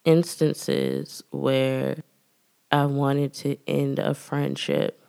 instances 0.06 1.24
where 1.32 1.98
I 2.72 2.86
wanted 2.86 3.34
to 3.36 3.58
end 3.68 4.00
a 4.00 4.14
friendship 4.14 5.01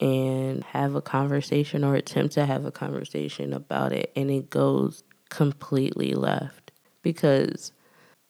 and 0.00 0.62
have 0.64 0.94
a 0.94 1.02
conversation 1.02 1.84
or 1.84 1.94
attempt 1.94 2.34
to 2.34 2.46
have 2.46 2.64
a 2.64 2.70
conversation 2.70 3.52
about 3.52 3.92
it, 3.92 4.12
and 4.14 4.30
it 4.30 4.50
goes 4.50 5.02
completely 5.28 6.14
left. 6.14 6.72
Because 7.02 7.72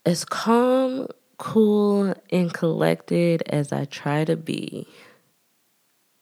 as 0.06 0.24
calm, 0.24 1.08
cool, 1.38 2.14
and 2.30 2.52
collected 2.52 3.42
as 3.46 3.72
I 3.72 3.84
try 3.84 4.24
to 4.24 4.36
be, 4.36 4.86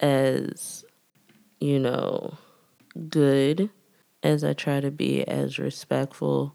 as 0.00 0.84
you 1.60 1.78
know, 1.78 2.36
good 3.08 3.70
as 4.22 4.44
I 4.44 4.52
try 4.52 4.80
to 4.80 4.90
be, 4.90 5.26
as 5.26 5.58
respectful 5.58 6.54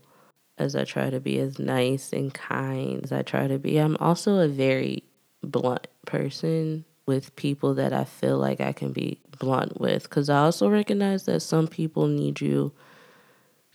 as 0.57 0.75
I 0.75 0.83
try 0.83 1.09
to 1.09 1.19
be, 1.19 1.39
as 1.39 1.57
nice 1.57 2.13
and 2.13 2.33
kind 2.33 3.03
as 3.03 3.11
I 3.11 3.21
try 3.21 3.47
to 3.47 3.57
be, 3.57 3.77
I'm 3.77 3.97
also 3.97 4.39
a 4.39 4.47
very 4.47 5.03
blunt 5.41 5.87
person 6.05 6.85
with 7.05 7.35
people 7.35 7.73
that 7.75 7.93
I 7.93 8.03
feel 8.03 8.37
like 8.37 8.61
I 8.61 8.73
can 8.73 8.91
be 8.91 9.19
blunt 9.39 9.79
with. 9.79 10.03
Because 10.03 10.29
I 10.29 10.39
also 10.39 10.69
recognize 10.69 11.23
that 11.25 11.41
some 11.41 11.67
people 11.67 12.07
need 12.07 12.41
you 12.41 12.71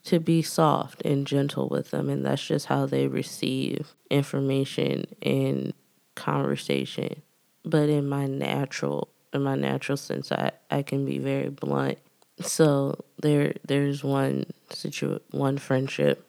to 0.04 0.20
be 0.20 0.40
soft 0.40 1.02
and 1.02 1.26
gentle 1.26 1.68
with 1.68 1.90
them, 1.90 2.08
and 2.08 2.24
that's 2.24 2.46
just 2.46 2.66
how 2.66 2.86
they 2.86 3.08
receive 3.08 3.94
information 4.08 5.04
and 5.20 5.74
conversation. 6.14 7.22
But 7.64 7.88
in 7.88 8.08
my 8.08 8.26
natural, 8.26 9.08
in 9.32 9.42
my 9.42 9.56
natural 9.56 9.96
sense, 9.96 10.30
I, 10.30 10.52
I 10.70 10.82
can 10.82 11.04
be 11.04 11.18
very 11.18 11.48
blunt. 11.48 11.98
So 12.40 13.04
there 13.20 13.54
there's 13.66 14.04
one 14.04 14.46
situ 14.70 15.18
one 15.32 15.58
friendship 15.58 16.24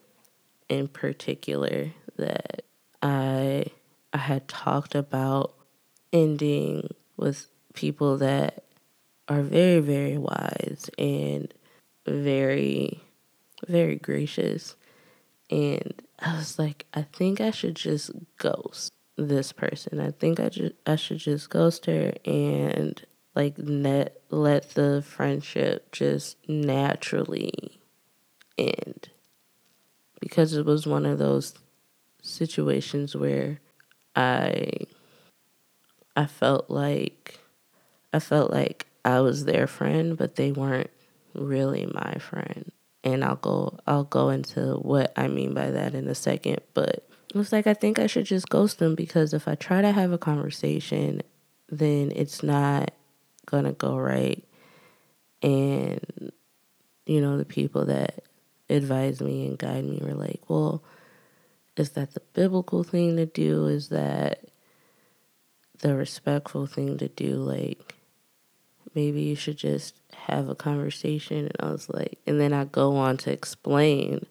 in 0.69 0.87
particular 0.87 1.91
that 2.15 2.63
I 3.01 3.65
I 4.13 4.17
had 4.17 4.47
talked 4.47 4.95
about 4.95 5.53
ending 6.11 6.89
with 7.15 7.47
people 7.73 8.17
that 8.17 8.63
are 9.27 9.41
very, 9.41 9.79
very 9.79 10.17
wise 10.17 10.89
and 10.97 11.53
very, 12.05 13.01
very 13.67 13.95
gracious. 13.95 14.75
And 15.49 16.01
I 16.19 16.37
was 16.37 16.57
like, 16.57 16.85
I 16.93 17.03
think 17.03 17.41
I 17.41 17.51
should 17.51 17.75
just 17.75 18.11
ghost 18.37 18.91
this 19.17 19.51
person. 19.51 19.99
I 19.99 20.11
think 20.11 20.39
I 20.39 20.49
just 20.49 20.75
I 20.85 20.95
should 20.95 21.17
just 21.17 21.49
ghost 21.49 21.85
her 21.87 22.13
and 22.25 23.03
like 23.35 23.57
net 23.57 24.21
let 24.29 24.71
the 24.71 25.03
friendship 25.05 25.91
just 25.91 26.37
naturally 26.47 27.79
end. 28.57 29.09
Because 30.19 30.53
it 30.53 30.65
was 30.65 30.87
one 30.87 31.05
of 31.05 31.19
those 31.19 31.53
situations 32.21 33.15
where 33.15 33.59
I 34.15 34.87
I 36.17 36.25
felt 36.25 36.69
like 36.69 37.39
I 38.11 38.19
felt 38.19 38.51
like 38.51 38.87
I 39.05 39.21
was 39.21 39.45
their 39.45 39.67
friend, 39.67 40.17
but 40.17 40.35
they 40.35 40.51
weren't 40.51 40.89
really 41.35 41.85
my 41.85 42.15
friend. 42.15 42.71
And 43.03 43.23
I'll 43.23 43.35
go 43.35 43.77
I'll 43.85 44.03
go 44.03 44.29
into 44.29 44.77
what 44.77 45.13
I 45.15 45.27
mean 45.27 45.53
by 45.53 45.69
that 45.69 45.93
in 45.93 46.07
a 46.07 46.15
second, 46.15 46.61
but 46.73 47.07
it 47.29 47.35
was 47.35 47.51
like 47.51 47.67
I 47.67 47.75
think 47.75 47.99
I 47.99 48.07
should 48.07 48.25
just 48.25 48.49
ghost 48.49 48.79
them 48.79 48.95
because 48.95 49.33
if 49.33 49.47
I 49.47 49.53
try 49.53 49.81
to 49.81 49.91
have 49.91 50.11
a 50.11 50.17
conversation, 50.17 51.21
then 51.69 52.11
it's 52.15 52.41
not 52.41 52.91
gonna 53.45 53.73
go 53.73 53.95
right. 53.95 54.43
And 55.43 56.31
you 57.05 57.21
know, 57.21 57.37
the 57.37 57.45
people 57.45 57.85
that 57.85 58.23
advise 58.69 59.21
me 59.21 59.45
and 59.45 59.57
guide 59.57 59.85
me 59.85 60.01
were 60.01 60.15
like, 60.15 60.41
well, 60.49 60.83
is 61.77 61.91
that 61.91 62.15
the 62.15 62.21
biblical 62.33 62.83
thing 62.83 63.17
to 63.17 63.27
do? 63.27 63.67
Is 63.67 63.89
that 63.89 64.43
the 65.79 65.95
respectful 65.95 66.65
thing 66.65 66.97
to 66.97 67.07
do. 67.07 67.35
Like, 67.35 67.95
maybe 68.95 69.21
you 69.21 69.35
should 69.35 69.57
just 69.57 69.95
have 70.13 70.49
a 70.49 70.55
conversation. 70.55 71.45
And 71.47 71.55
I 71.59 71.71
was 71.71 71.89
like, 71.89 72.17
and 72.25 72.39
then 72.39 72.53
I 72.53 72.65
go 72.65 72.95
on 72.97 73.17
to 73.17 73.31
explain 73.31 74.25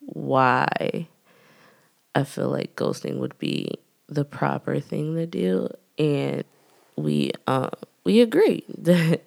why 0.00 1.08
I 2.14 2.24
feel 2.24 2.48
like 2.48 2.76
ghosting 2.76 3.18
would 3.18 3.38
be 3.38 3.70
the 4.08 4.24
proper 4.24 4.80
thing 4.80 5.14
to 5.14 5.26
do. 5.26 5.68
And 5.98 6.44
we, 6.96 7.32
um, 7.46 7.70
we 8.04 8.20
agreed 8.20 8.64
that 8.78 9.22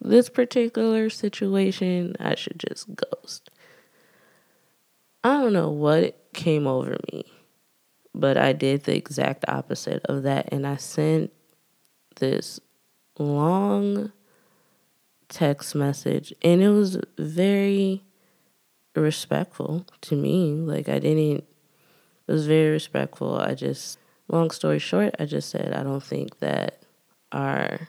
this 0.00 0.28
particular 0.28 1.10
situation, 1.10 2.14
I 2.20 2.34
should 2.34 2.58
just 2.58 2.86
ghost. 2.94 3.50
I 5.22 5.40
don't 5.40 5.54
know 5.54 5.70
what 5.70 6.18
came 6.34 6.66
over 6.66 6.98
me 7.10 7.33
but 8.14 8.36
I 8.36 8.52
did 8.52 8.84
the 8.84 8.96
exact 8.96 9.44
opposite 9.48 10.04
of 10.06 10.22
that. 10.22 10.48
And 10.52 10.66
I 10.66 10.76
sent 10.76 11.32
this 12.16 12.60
long 13.18 14.12
text 15.28 15.74
message, 15.74 16.32
and 16.42 16.62
it 16.62 16.70
was 16.70 16.98
very 17.18 18.04
respectful 18.94 19.86
to 20.02 20.16
me. 20.16 20.52
Like, 20.52 20.88
I 20.88 20.98
didn't, 20.98 21.44
it 22.26 22.32
was 22.32 22.46
very 22.46 22.70
respectful. 22.70 23.36
I 23.36 23.54
just, 23.54 23.98
long 24.28 24.50
story 24.50 24.78
short, 24.78 25.14
I 25.18 25.24
just 25.24 25.50
said, 25.50 25.72
I 25.72 25.82
don't 25.82 26.02
think 26.02 26.38
that 26.38 26.82
our 27.32 27.88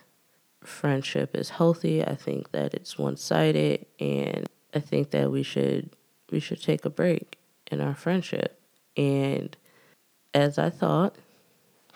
friendship 0.64 1.36
is 1.36 1.50
healthy. 1.50 2.04
I 2.04 2.16
think 2.16 2.50
that 2.50 2.74
it's 2.74 2.98
one 2.98 3.16
sided, 3.16 3.86
and 4.00 4.46
I 4.74 4.80
think 4.80 5.10
that 5.10 5.30
we 5.30 5.42
should 5.42 5.90
we 6.32 6.40
should 6.40 6.60
take 6.60 6.84
a 6.84 6.90
break 6.90 7.38
in 7.70 7.80
our 7.80 7.94
friendship. 7.94 8.60
And 8.96 9.56
as 10.36 10.58
I 10.58 10.68
thought, 10.68 11.16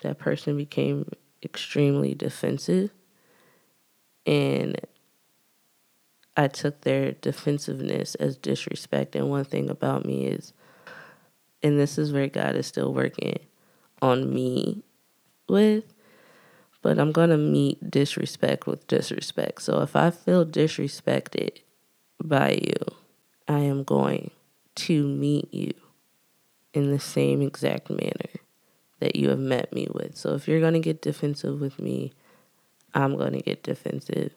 that 0.01 0.19
person 0.19 0.57
became 0.57 1.11
extremely 1.43 2.15
defensive. 2.15 2.91
And 4.25 4.81
I 6.39 6.49
took 6.49 6.81
their 6.81 7.13
defensiveness 7.13 8.15
as 8.15 8.39
disrespect. 8.39 9.15
And 9.15 9.29
one 9.29 9.45
thing 9.45 9.69
about 9.69 10.07
me 10.07 10.27
is, 10.27 10.55
and 11.63 11.79
this 11.79 11.99
is 11.99 12.13
where 12.13 12.29
God 12.29 12.57
is 12.57 12.67
still 12.67 12.95
working 12.95 13.41
on 14.01 14.33
me 14.33 14.83
with, 15.47 15.85
but 16.81 16.99
I'm 16.99 17.13
going 17.13 17.29
to 17.29 17.37
meet 17.37 17.91
disrespect 17.91 18.67
with 18.67 18.87
disrespect. 18.87 19.61
So 19.61 19.83
if 19.83 19.95
I 19.95 20.11
feel 20.11 20.47
disrespected 20.47 21.59
by 22.25 22.59
you, 22.63 22.97
I 23.47 23.59
am 23.59 23.85
going 23.85 24.31
to 24.77 25.07
meet 25.07 25.53
you 25.53 25.75
in 26.73 26.91
the 26.91 27.01
same 27.01 27.43
exact 27.43 27.91
manner 27.91 28.41
that 29.01 29.17
you 29.17 29.31
have 29.31 29.39
met 29.39 29.73
me 29.73 29.89
with. 29.93 30.17
So 30.17 30.35
if 30.35 30.47
you're 30.47 30.61
going 30.61 30.75
to 30.75 30.81
get 30.81 31.03
defensive 31.03 31.61
with 31.61 31.81
me, 31.81 32.13
I'm 32.95 33.17
going 33.17 33.33
to 33.33 33.41
get 33.41 33.63
defensive. 33.63 34.35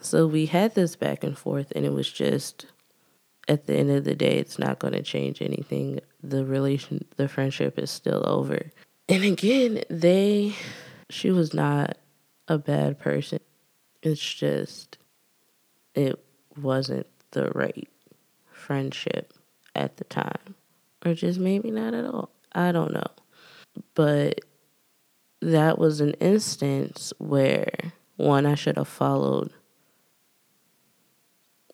So 0.00 0.26
we 0.26 0.46
had 0.46 0.74
this 0.74 0.96
back 0.96 1.22
and 1.22 1.38
forth, 1.38 1.72
and 1.74 1.84
it 1.84 1.92
was 1.92 2.10
just 2.10 2.66
at 3.48 3.66
the 3.66 3.74
end 3.74 3.90
of 3.90 4.04
the 4.04 4.14
day, 4.14 4.38
it's 4.38 4.58
not 4.58 4.78
going 4.78 4.94
to 4.94 5.02
change 5.02 5.42
anything. 5.42 6.00
the 6.22 6.44
relation 6.44 7.04
the 7.16 7.28
friendship 7.28 7.78
is 7.78 7.90
still 7.90 8.22
over. 8.26 8.70
And 9.08 9.24
again, 9.24 9.82
they 9.90 10.54
she 11.10 11.30
was 11.30 11.52
not 11.52 11.98
a 12.48 12.58
bad 12.58 12.98
person. 12.98 13.40
It's 14.02 14.34
just 14.34 14.98
it 15.94 16.24
wasn't 16.56 17.06
the 17.32 17.50
right 17.50 17.88
friendship 18.50 19.32
at 19.74 19.96
the 19.96 20.04
time. 20.04 20.54
Or 21.04 21.14
just 21.14 21.38
maybe 21.38 21.70
not 21.70 21.94
at 21.94 22.04
all. 22.04 22.30
I 22.52 22.72
don't 22.72 22.92
know. 22.92 23.06
But 23.94 24.40
that 25.40 25.78
was 25.78 26.00
an 26.00 26.12
instance 26.14 27.12
where 27.18 27.92
one 28.16 28.46
I 28.46 28.54
should 28.54 28.76
have 28.76 28.88
followed 28.88 29.50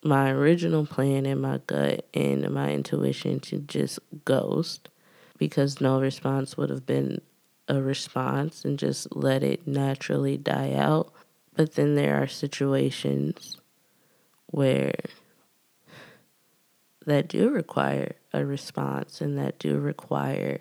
my 0.02 0.30
original 0.30 0.86
plan 0.86 1.26
and 1.26 1.42
my 1.42 1.60
gut 1.66 2.06
and 2.14 2.48
my 2.50 2.72
intuition 2.72 3.40
to 3.40 3.58
just 3.58 3.98
ghost 4.24 4.88
because 5.36 5.80
no 5.80 6.00
response 6.00 6.56
would 6.56 6.70
have 6.70 6.86
been 6.86 7.20
a 7.68 7.82
response 7.82 8.64
and 8.64 8.78
just 8.78 9.14
let 9.14 9.42
it 9.42 9.66
naturally 9.66 10.36
die 10.36 10.72
out. 10.74 11.12
But 11.54 11.74
then 11.74 11.96
there 11.96 12.22
are 12.22 12.26
situations 12.26 13.58
where 14.46 14.94
that 17.04 17.28
do 17.28 17.50
require 17.50 18.14
a 18.32 18.44
response 18.44 19.20
and 19.20 19.38
that 19.38 19.58
do 19.58 19.78
require 19.78 20.60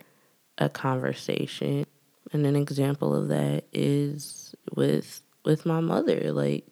a 0.58 0.70
conversation. 0.70 1.86
And 2.32 2.46
an 2.46 2.56
example 2.56 3.16
of 3.16 3.28
that 3.30 3.66
is 3.72 4.56
with 4.76 5.22
with 5.46 5.66
my 5.66 5.80
mother. 5.80 6.32
Like 6.32 6.68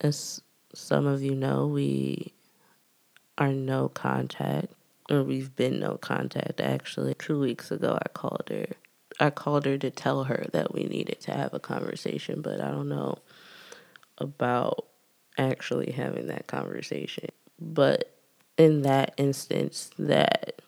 as 0.00 0.40
some 0.74 1.06
of 1.06 1.22
you 1.22 1.34
know, 1.34 1.66
we 1.66 2.32
are 3.36 3.52
no 3.52 3.88
contact 3.88 4.72
or 5.10 5.22
we've 5.22 5.54
been 5.56 5.80
no 5.80 5.96
contact 5.96 6.60
actually. 6.60 7.14
Two 7.14 7.40
weeks 7.40 7.70
ago 7.70 7.98
I 8.00 8.08
called 8.08 8.48
her. 8.50 8.66
I 9.20 9.30
called 9.30 9.64
her 9.64 9.78
to 9.78 9.90
tell 9.90 10.24
her 10.24 10.46
that 10.52 10.74
we 10.74 10.84
needed 10.84 11.20
to 11.22 11.32
have 11.32 11.52
a 11.52 11.58
conversation, 11.58 12.40
but 12.40 12.60
I 12.60 12.70
don't 12.70 12.88
know 12.88 13.18
about 14.18 14.86
actually 15.36 15.90
having 15.92 16.28
that 16.28 16.46
conversation. 16.46 17.28
But 17.58 18.17
in 18.58 18.82
that 18.82 19.14
instance 19.16 19.90
that 19.98 20.60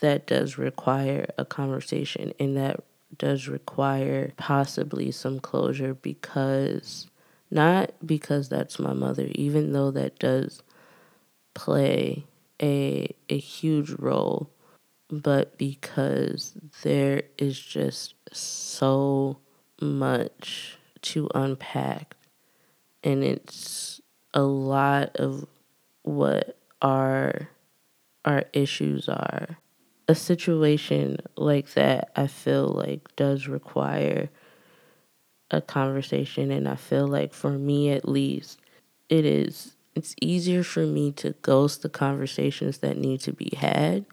that 0.00 0.26
does 0.26 0.58
require 0.58 1.26
a 1.38 1.44
conversation 1.44 2.32
and 2.38 2.56
that 2.56 2.80
does 3.16 3.48
require 3.48 4.32
possibly 4.36 5.10
some 5.10 5.40
closure 5.40 5.94
because 5.94 7.08
not 7.50 7.92
because 8.04 8.48
that's 8.48 8.78
my 8.78 8.92
mother 8.92 9.28
even 9.34 9.72
though 9.72 9.90
that 9.90 10.18
does 10.18 10.62
play 11.54 12.26
a 12.62 13.14
a 13.28 13.38
huge 13.38 13.90
role 13.92 14.50
but 15.10 15.56
because 15.56 16.54
there 16.82 17.22
is 17.38 17.58
just 17.58 18.14
so 18.32 19.38
much 19.80 20.78
to 21.00 21.28
unpack 21.34 22.16
and 23.02 23.24
it's 23.24 24.00
a 24.34 24.42
lot 24.42 25.16
of 25.16 25.46
what 26.02 26.57
our 26.82 27.48
our 28.24 28.44
issues 28.52 29.08
are. 29.08 29.58
A 30.10 30.14
situation 30.14 31.18
like 31.36 31.74
that 31.74 32.10
i 32.16 32.26
feel 32.26 32.66
like 32.66 33.14
does 33.14 33.46
require 33.46 34.30
a 35.50 35.60
conversation 35.60 36.50
and 36.50 36.68
i 36.68 36.74
feel 36.76 37.06
like 37.06 37.34
for 37.34 37.50
me 37.52 37.90
at 37.90 38.08
least 38.08 38.58
it 39.08 39.24
is 39.24 39.74
it's 39.94 40.14
easier 40.22 40.62
for 40.62 40.86
me 40.86 41.12
to 41.12 41.34
ghost 41.42 41.82
the 41.82 41.88
conversations 41.88 42.78
that 42.78 42.96
need 42.96 43.20
to 43.20 43.32
be 43.32 43.52
had 43.56 44.06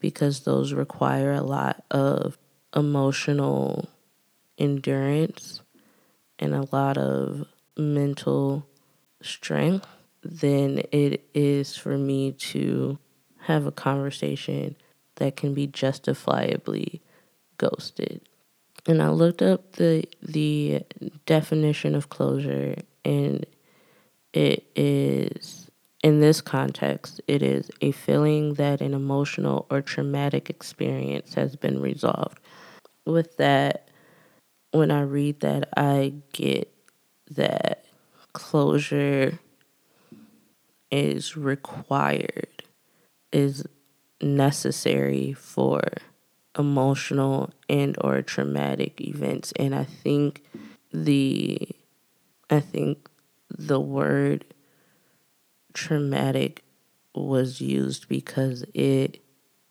because 0.00 0.40
those 0.40 0.72
require 0.72 1.32
a 1.32 1.42
lot 1.42 1.84
of 1.90 2.38
emotional 2.74 3.88
endurance 4.58 5.60
and 6.38 6.54
a 6.54 6.66
lot 6.72 6.98
of 6.98 7.46
mental 7.76 8.66
strength 9.22 9.86
than 10.22 10.82
it 10.92 11.28
is 11.34 11.76
for 11.76 11.96
me 11.96 12.32
to 12.32 12.98
have 13.42 13.66
a 13.66 13.72
conversation 13.72 14.76
that 15.16 15.36
can 15.36 15.54
be 15.54 15.66
justifiably 15.66 17.00
ghosted. 17.58 18.20
And 18.86 19.02
I 19.02 19.10
looked 19.10 19.42
up 19.42 19.72
the 19.72 20.04
the 20.22 20.82
definition 21.26 21.94
of 21.94 22.08
closure 22.08 22.76
and 23.04 23.44
it 24.32 24.64
is 24.74 25.70
in 26.02 26.20
this 26.20 26.40
context 26.40 27.20
it 27.26 27.42
is 27.42 27.70
a 27.82 27.92
feeling 27.92 28.54
that 28.54 28.80
an 28.80 28.94
emotional 28.94 29.66
or 29.70 29.82
traumatic 29.82 30.48
experience 30.48 31.34
has 31.34 31.56
been 31.56 31.80
resolved. 31.80 32.38
With 33.04 33.36
that 33.36 33.88
when 34.72 34.90
I 34.90 35.02
read 35.02 35.40
that 35.40 35.68
I 35.76 36.14
get 36.32 36.72
that 37.30 37.84
closure 38.32 39.38
is 40.90 41.36
required, 41.36 42.64
is 43.32 43.64
necessary 44.20 45.32
for 45.32 45.82
emotional 46.58 47.50
and 47.68 47.96
or 48.00 48.20
traumatic 48.22 49.00
events 49.00 49.52
and 49.52 49.72
I 49.72 49.84
think 49.84 50.42
the 50.92 51.68
I 52.50 52.58
think 52.58 53.08
the 53.48 53.80
word 53.80 54.44
traumatic 55.72 56.64
was 57.14 57.60
used 57.60 58.08
because 58.08 58.64
it 58.74 59.22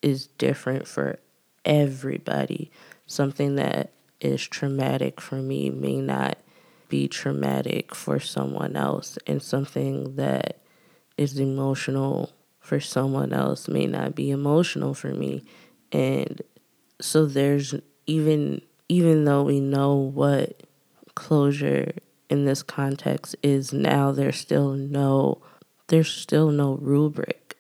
is 0.01 0.27
different 0.27 0.87
for 0.87 1.19
everybody. 1.65 2.71
Something 3.05 3.55
that 3.55 3.91
is 4.21 4.45
traumatic 4.47 5.19
for 5.19 5.35
me 5.35 5.69
may 5.69 5.99
not 5.99 6.37
be 6.87 7.07
traumatic 7.07 7.93
for 7.93 8.19
someone 8.19 8.75
else, 8.75 9.17
and 9.27 9.41
something 9.41 10.15
that 10.15 10.59
is 11.19 11.37
emotional 11.37 12.31
for 12.61 12.79
someone 12.79 13.33
else 13.33 13.67
may 13.67 13.85
not 13.85 14.15
be 14.15 14.31
emotional 14.31 14.93
for 14.93 15.09
me. 15.09 15.43
And 15.91 16.41
so 17.01 17.25
there's 17.25 17.75
even 18.07 18.61
even 18.87 19.25
though 19.25 19.43
we 19.43 19.59
know 19.59 19.95
what 19.95 20.63
closure 21.15 21.91
in 22.29 22.45
this 22.45 22.63
context 22.63 23.35
is 23.43 23.73
now 23.73 24.13
there's 24.13 24.37
still 24.37 24.71
no 24.71 25.41
there's 25.87 26.09
still 26.09 26.51
no 26.51 26.75
rubric 26.75 27.57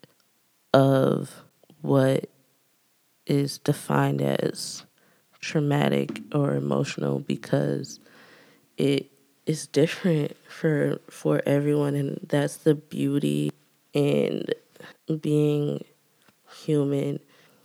of 0.73 1.43
what 1.81 2.29
is 3.25 3.57
defined 3.57 4.21
as 4.21 4.85
traumatic 5.41 6.21
or 6.33 6.55
emotional 6.55 7.19
because 7.19 7.99
it 8.77 9.11
is 9.49 9.65
different 9.65 10.37
for 10.47 10.99
for 11.09 11.41
everyone 11.43 11.95
and 11.95 12.19
that's 12.29 12.57
the 12.57 12.75
beauty 12.75 13.51
and 13.95 14.53
being 15.21 15.83
human 16.63 17.19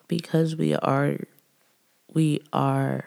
because 0.08 0.56
we 0.56 0.74
are 0.76 1.18
we 2.14 2.40
are 2.54 3.04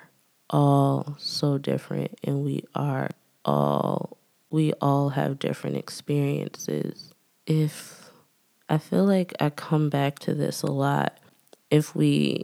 all 0.52 1.16
so 1.18 1.58
different 1.58 2.20
and 2.24 2.46
we 2.46 2.64
are 2.76 3.10
all 3.44 4.16
we 4.52 4.74
all 4.74 5.10
have 5.10 5.40
different 5.40 5.76
experiences. 5.76 7.16
If 7.48 8.12
i 8.70 8.78
feel 8.78 9.06
like 9.06 9.34
i 9.40 9.50
come 9.50 9.90
back 9.90 10.20
to 10.20 10.34
this 10.36 10.62
a 10.62 10.72
lot 10.72 11.18
if 11.72 11.96
we 11.96 12.44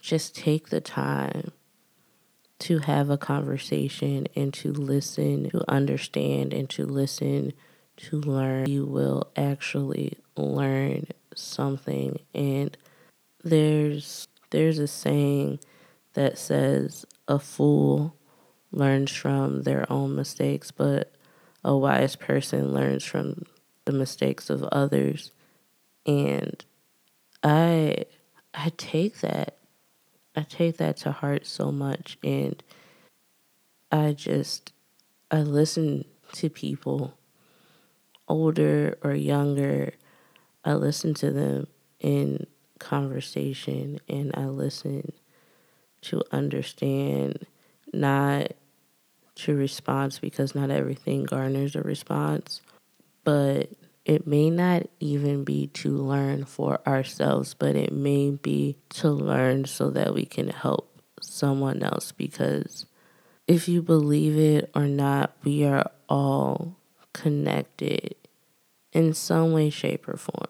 just 0.00 0.34
take 0.34 0.70
the 0.70 0.80
time 0.80 1.52
to 2.60 2.78
have 2.78 3.10
a 3.10 3.18
conversation 3.18 4.26
and 4.36 4.54
to 4.54 4.72
listen, 4.72 5.50
to 5.50 5.70
understand, 5.70 6.52
and 6.52 6.68
to 6.70 6.86
listen 6.86 7.52
to 7.96 8.20
learn, 8.20 8.68
you 8.68 8.84
will 8.84 9.30
actually 9.36 10.18
learn 10.36 11.06
something. 11.34 12.18
And 12.34 12.76
there's 13.42 14.28
there's 14.50 14.78
a 14.78 14.86
saying 14.86 15.60
that 16.14 16.38
says 16.38 17.04
a 17.28 17.38
fool 17.38 18.16
learns 18.70 19.12
from 19.12 19.62
their 19.62 19.90
own 19.92 20.14
mistakes, 20.14 20.70
but 20.70 21.12
a 21.64 21.76
wise 21.76 22.16
person 22.16 22.72
learns 22.72 23.04
from 23.04 23.44
the 23.84 23.92
mistakes 23.92 24.50
of 24.50 24.62
others. 24.64 25.32
And 26.06 26.64
I 27.42 28.06
I 28.52 28.72
take 28.76 29.20
that 29.20 29.58
I 30.36 30.42
take 30.42 30.78
that 30.78 30.96
to 30.98 31.12
heart 31.12 31.46
so 31.46 31.70
much 31.70 32.18
and 32.22 32.62
I 33.92 34.12
just 34.12 34.72
I 35.30 35.42
listen 35.42 36.04
to 36.32 36.50
people 36.50 37.14
older 38.28 38.98
or 39.02 39.14
younger. 39.14 39.92
I 40.64 40.74
listen 40.74 41.14
to 41.14 41.30
them 41.30 41.66
in 42.00 42.46
conversation 42.78 44.00
and 44.08 44.32
I 44.34 44.46
listen 44.46 45.12
to 46.02 46.22
understand 46.32 47.46
not 47.92 48.52
to 49.36 49.54
response 49.54 50.18
because 50.18 50.54
not 50.54 50.70
everything 50.70 51.24
garners 51.24 51.74
a 51.74 51.82
response, 51.82 52.60
but 53.24 53.70
it 54.04 54.26
may 54.26 54.50
not 54.50 54.86
even 55.00 55.44
be 55.44 55.68
to 55.68 55.96
learn 55.96 56.44
for 56.44 56.86
ourselves, 56.86 57.54
but 57.54 57.74
it 57.74 57.92
may 57.92 58.30
be 58.30 58.76
to 58.90 59.10
learn 59.10 59.64
so 59.64 59.90
that 59.90 60.12
we 60.14 60.26
can 60.26 60.50
help 60.50 61.00
someone 61.22 61.82
else. 61.82 62.12
Because 62.12 62.84
if 63.46 63.68
you 63.68 63.80
believe 63.82 64.36
it 64.36 64.70
or 64.74 64.86
not, 64.86 65.34
we 65.42 65.64
are 65.64 65.90
all 66.08 66.76
connected 67.12 68.14
in 68.92 69.14
some 69.14 69.52
way, 69.52 69.70
shape, 69.70 70.06
or 70.06 70.16
form. 70.16 70.48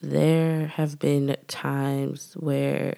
There 0.00 0.66
have 0.66 0.98
been 0.98 1.36
times 1.48 2.34
where 2.38 2.96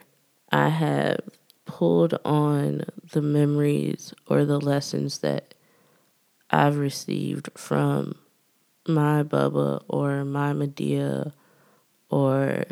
I 0.50 0.68
have 0.68 1.20
pulled 1.64 2.18
on 2.24 2.82
the 3.12 3.22
memories 3.22 4.12
or 4.26 4.44
the 4.44 4.60
lessons 4.60 5.18
that 5.18 5.54
I've 6.50 6.76
received 6.76 7.50
from 7.56 8.16
my 8.88 9.22
Bubba 9.22 9.82
or 9.88 10.24
my 10.24 10.52
Madea 10.52 11.32
or 12.10 12.64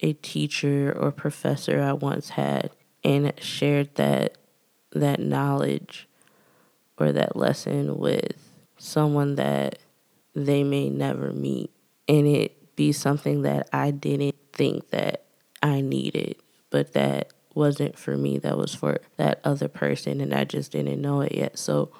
a 0.00 0.12
teacher 0.14 0.96
or 0.98 1.10
professor 1.12 1.80
I 1.80 1.92
once 1.92 2.30
had 2.30 2.70
and 3.02 3.32
shared 3.40 3.94
that 3.96 4.36
that 4.92 5.20
knowledge 5.20 6.08
or 6.98 7.12
that 7.12 7.36
lesson 7.36 7.98
with 7.98 8.32
someone 8.78 9.34
that 9.34 9.78
they 10.34 10.62
may 10.62 10.88
never 10.88 11.32
meet. 11.32 11.70
And 12.08 12.26
it 12.26 12.76
be 12.76 12.92
something 12.92 13.42
that 13.42 13.68
I 13.72 13.90
didn't 13.90 14.36
think 14.52 14.90
that 14.90 15.24
I 15.62 15.80
needed 15.80 16.36
but 16.74 16.92
that 16.94 17.32
wasn't 17.54 17.96
for 17.96 18.16
me. 18.16 18.36
That 18.36 18.58
was 18.58 18.74
for 18.74 18.98
that 19.16 19.40
other 19.44 19.68
person 19.68 20.20
and 20.20 20.34
I 20.34 20.42
just 20.42 20.72
didn't 20.72 21.00
know 21.00 21.20
it 21.20 21.32
yet. 21.32 21.56
So 21.56 21.92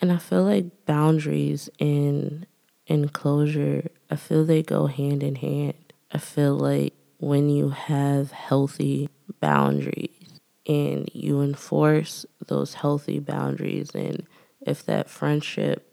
and 0.00 0.12
I 0.12 0.18
feel 0.18 0.44
like 0.44 0.84
boundaries 0.84 1.68
and 1.80 2.46
enclosure, 2.86 3.88
I 4.10 4.16
feel 4.16 4.44
they 4.44 4.62
go 4.62 4.86
hand 4.86 5.22
in 5.22 5.36
hand. 5.36 5.92
I 6.12 6.18
feel 6.18 6.54
like 6.54 6.94
when 7.18 7.48
you 7.48 7.70
have 7.70 8.30
healthy 8.30 9.08
boundaries 9.40 10.40
and 10.66 11.08
you 11.12 11.40
enforce 11.40 12.26
those 12.46 12.74
healthy 12.74 13.18
boundaries, 13.18 13.90
and 13.94 14.26
if 14.60 14.84
that 14.86 15.08
friendship 15.08 15.92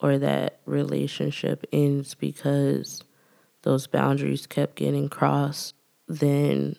or 0.00 0.18
that 0.18 0.60
relationship 0.66 1.64
ends 1.72 2.14
because 2.14 3.02
those 3.62 3.86
boundaries 3.86 4.46
kept 4.46 4.76
getting 4.76 5.08
crossed, 5.08 5.74
then 6.06 6.76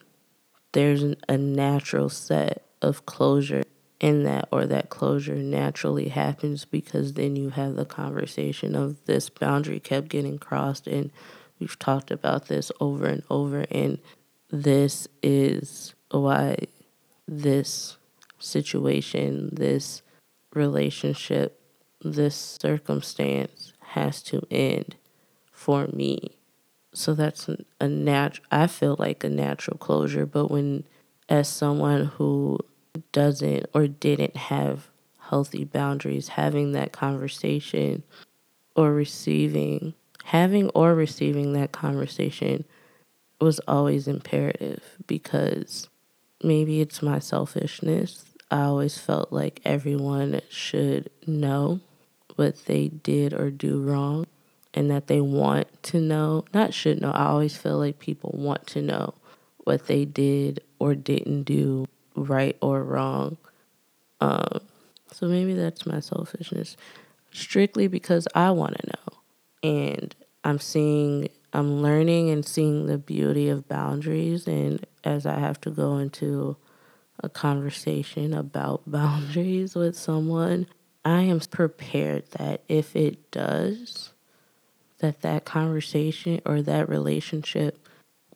there's 0.71 1.03
a 1.27 1.37
natural 1.37 2.09
set 2.09 2.65
of 2.81 3.05
closure 3.05 3.63
in 3.99 4.23
that 4.23 4.47
or 4.51 4.65
that 4.65 4.89
closure 4.89 5.35
naturally 5.35 6.09
happens 6.09 6.65
because 6.65 7.13
then 7.13 7.35
you 7.35 7.49
have 7.49 7.75
the 7.75 7.85
conversation 7.85 8.75
of 8.75 9.03
this 9.05 9.29
boundary 9.29 9.79
kept 9.79 10.07
getting 10.07 10.37
crossed 10.37 10.87
and 10.87 11.11
we've 11.59 11.77
talked 11.79 12.09
about 12.09 12.47
this 12.47 12.71
over 12.79 13.05
and 13.05 13.23
over 13.29 13.65
and 13.71 13.99
this 14.49 15.07
is 15.21 15.93
why 16.11 16.57
this 17.27 17.97
situation 18.39 19.49
this 19.51 20.01
relationship 20.53 21.59
this 22.01 22.57
circumstance 22.61 23.73
has 23.89 24.23
to 24.23 24.41
end 24.49 24.95
for 25.51 25.87
me. 25.87 26.37
So 26.93 27.13
that's 27.13 27.49
a 27.79 27.87
natural 27.87 28.47
i 28.51 28.65
feel 28.65 28.95
like 28.97 29.23
a 29.23 29.29
natural 29.29 29.77
closure 29.77 30.25
but 30.25 30.49
when 30.49 30.85
as 31.27 31.47
someone 31.47 32.05
who 32.05 32.57
doesn't 33.11 33.65
or 33.73 33.87
didn't 33.87 34.35
have 34.35 34.89
healthy 35.29 35.63
boundaries, 35.63 36.29
having 36.29 36.71
that 36.71 36.91
conversation 36.91 38.03
or 38.75 38.93
receiving, 38.93 39.93
having 40.25 40.69
or 40.69 40.95
receiving 40.95 41.53
that 41.53 41.71
conversation 41.71 42.65
was 43.39 43.59
always 43.67 44.07
imperative 44.07 44.83
because 45.07 45.87
maybe 46.43 46.81
it's 46.81 47.01
my 47.01 47.19
selfishness. 47.19 48.25
I 48.51 48.63
always 48.63 48.97
felt 48.97 49.31
like 49.31 49.61
everyone 49.63 50.41
should 50.49 51.09
know 51.27 51.79
what 52.35 52.65
they 52.65 52.87
did 52.87 53.33
or 53.33 53.51
do 53.51 53.81
wrong 53.81 54.25
and 54.73 54.89
that 54.89 55.07
they 55.07 55.21
want 55.21 55.67
to 55.83 55.99
know, 55.99 56.45
not 56.53 56.73
should 56.73 57.01
know. 57.01 57.11
I 57.11 57.25
always 57.25 57.55
feel 57.55 57.77
like 57.77 57.99
people 57.99 58.33
want 58.33 58.65
to 58.67 58.81
know 58.81 59.13
what 59.57 59.87
they 59.87 60.05
did 60.05 60.61
or 60.79 60.95
didn't 60.95 61.43
do 61.43 61.85
right 62.23 62.57
or 62.61 62.83
wrong. 62.83 63.37
Um, 64.21 64.61
so 65.11 65.27
maybe 65.27 65.53
that's 65.53 65.85
my 65.85 65.99
selfishness, 65.99 66.77
strictly 67.31 67.87
because 67.87 68.27
I 68.35 68.51
want 68.51 68.77
to 68.77 68.87
know. 68.87 69.69
And 69.69 70.15
I'm 70.43 70.59
seeing, 70.59 71.29
I'm 71.53 71.81
learning 71.81 72.29
and 72.29 72.45
seeing 72.45 72.85
the 72.85 72.97
beauty 72.97 73.49
of 73.49 73.67
boundaries. 73.67 74.47
And 74.47 74.85
as 75.03 75.25
I 75.25 75.39
have 75.39 75.59
to 75.61 75.71
go 75.71 75.97
into 75.97 76.57
a 77.21 77.29
conversation 77.29 78.33
about 78.33 78.83
boundaries 78.87 79.75
with 79.75 79.97
someone, 79.97 80.67
I 81.03 81.21
am 81.21 81.39
prepared 81.39 82.29
that 82.31 82.61
if 82.67 82.95
it 82.95 83.31
does, 83.31 84.11
that 84.99 85.21
that 85.21 85.45
conversation 85.45 86.41
or 86.45 86.61
that 86.61 86.89
relationship 86.89 87.87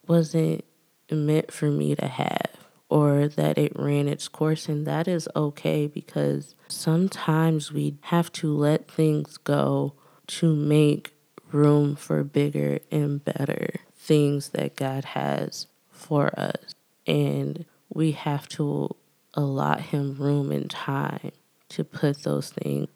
wasn't 0.07 0.63
meant 1.11 1.51
for 1.51 1.69
me 1.69 1.95
to 1.95 2.07
have 2.07 2.62
or 2.93 3.27
that 3.27 3.57
it 3.57 3.71
ran 3.75 4.07
its 4.07 4.27
course, 4.27 4.69
and 4.69 4.85
that 4.85 5.07
is 5.07 5.27
okay 5.35 5.87
because 5.87 6.53
sometimes 6.67 7.71
we 7.71 7.97
have 8.01 8.31
to 8.31 8.55
let 8.55 8.87
things 8.87 9.37
go 9.37 9.93
to 10.27 10.55
make 10.55 11.11
room 11.51 11.95
for 11.95 12.23
bigger 12.23 12.77
and 12.91 13.25
better 13.25 13.79
things 13.97 14.49
that 14.49 14.75
God 14.75 15.05
has 15.05 15.65
for 15.89 16.39
us. 16.39 16.75
And 17.07 17.65
we 17.91 18.11
have 18.11 18.47
to 18.49 18.95
allot 19.33 19.81
Him 19.81 20.13
room 20.19 20.51
and 20.51 20.69
time 20.69 21.31
to 21.69 21.83
put 21.83 22.21
those 22.21 22.51
things 22.51 22.89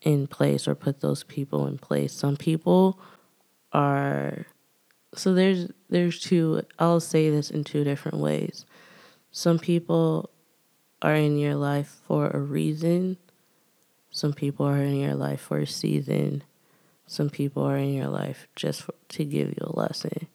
in 0.00 0.28
place 0.28 0.66
or 0.66 0.74
put 0.74 1.02
those 1.02 1.24
people 1.24 1.66
in 1.66 1.76
place. 1.76 2.14
Some 2.14 2.38
people 2.38 2.98
are 3.70 4.46
so 5.14 5.34
there's 5.34 5.70
there's 5.90 6.20
two 6.20 6.62
I'll 6.78 7.00
say 7.00 7.28
this 7.28 7.50
in 7.50 7.64
two 7.64 7.84
different 7.84 8.16
ways. 8.16 8.64
Some 9.34 9.58
people 9.58 10.28
are 11.00 11.14
in 11.14 11.38
your 11.38 11.54
life 11.54 12.00
for 12.06 12.28
a 12.28 12.38
reason. 12.38 13.16
Some 14.10 14.34
people 14.34 14.66
are 14.66 14.82
in 14.82 14.96
your 14.96 15.14
life 15.14 15.40
for 15.40 15.58
a 15.58 15.66
season. 15.66 16.44
Some 17.06 17.30
people 17.30 17.62
are 17.62 17.78
in 17.78 17.94
your 17.94 18.08
life 18.08 18.46
just 18.54 18.82
for, 18.82 18.94
to 19.08 19.24
give 19.24 19.48
you 19.48 19.56
a 19.62 19.74
lesson. 19.74 20.28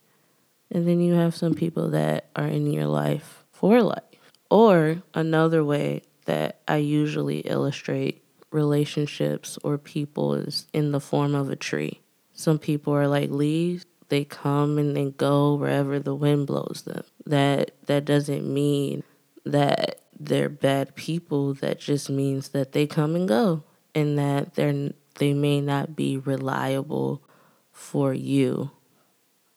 And 0.72 0.88
then 0.88 1.00
you 1.00 1.14
have 1.14 1.36
some 1.36 1.54
people 1.54 1.92
that 1.92 2.30
are 2.36 2.48
in 2.48 2.72
your 2.72 2.88
life 2.88 3.46
for 3.52 3.84
life. 3.84 4.02
Or 4.50 5.04
another 5.14 5.64
way 5.64 6.02
that 6.26 6.60
I 6.68 6.78
usually 6.78 7.42
illustrate 7.42 8.24
relationships 8.52 9.60
or 9.64 9.78
people 9.78 10.34
is 10.34 10.66
in 10.74 10.92
the 10.92 11.00
form 11.00 11.36
of 11.36 11.52
a 11.52 11.56
tree. 11.56 12.02
Some 12.34 12.58
people 12.58 12.94
are 12.94 13.08
like 13.08 13.30
leaves 13.30 13.86
they 14.10 14.24
come 14.24 14.78
and 14.78 14.96
they 14.96 15.12
go 15.12 15.56
wherever 15.56 16.00
the 16.00 16.16
wind 16.16 16.48
blows 16.48 16.84
them. 16.86 17.04
That 17.26 17.72
that 17.88 18.06
doesn't 18.06 18.52
mean 18.52 19.04
that 19.46 20.02
they're 20.20 20.50
bad 20.50 20.96
people. 20.96 21.54
That 21.56 21.80
just 21.80 22.10
means 22.10 22.50
that 22.50 22.72
they 22.72 22.88
come 22.88 23.16
and 23.16 23.28
go 23.28 23.64
and 23.94 24.18
that 24.18 24.56
they're 24.56 24.92
they 25.16 25.34
may 25.34 25.62
not 25.62 25.96
be 25.96 26.18
reliable 26.18 27.24
for 27.72 28.14
you, 28.14 28.72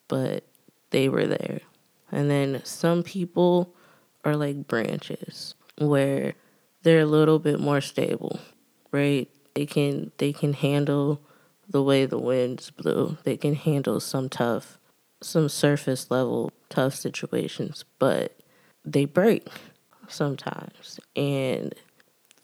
but 0.09 0.45
they 0.91 1.09
were 1.09 1.27
there. 1.27 1.61
And 2.11 2.31
then 2.31 2.63
some 2.65 3.03
people 3.03 3.75
are 4.25 4.37
like 4.37 4.67
branches 4.67 5.55
where 5.79 6.35
they're 6.83 7.01
a 7.01 7.07
little 7.07 7.39
bit 7.39 7.61
more 7.61 7.81
stable, 7.81 8.41
right? 8.91 9.29
They 9.55 9.67
can 9.67 10.13
they 10.19 10.33
can 10.33 10.55
handle 10.55 11.21
the 11.70 11.83
way 11.83 12.04
the 12.04 12.18
winds 12.18 12.70
blew. 12.70 13.16
They 13.22 13.37
can 13.37 13.54
handle 13.54 14.00
some 14.00 14.28
tough, 14.28 14.78
some 15.22 15.48
surface 15.48 16.11
level 16.11 16.52
tough 16.68 16.94
situations, 16.94 17.85
but 17.98 18.37
they 18.85 19.04
break 19.04 19.48
sometimes 20.09 20.98
and 21.14 21.74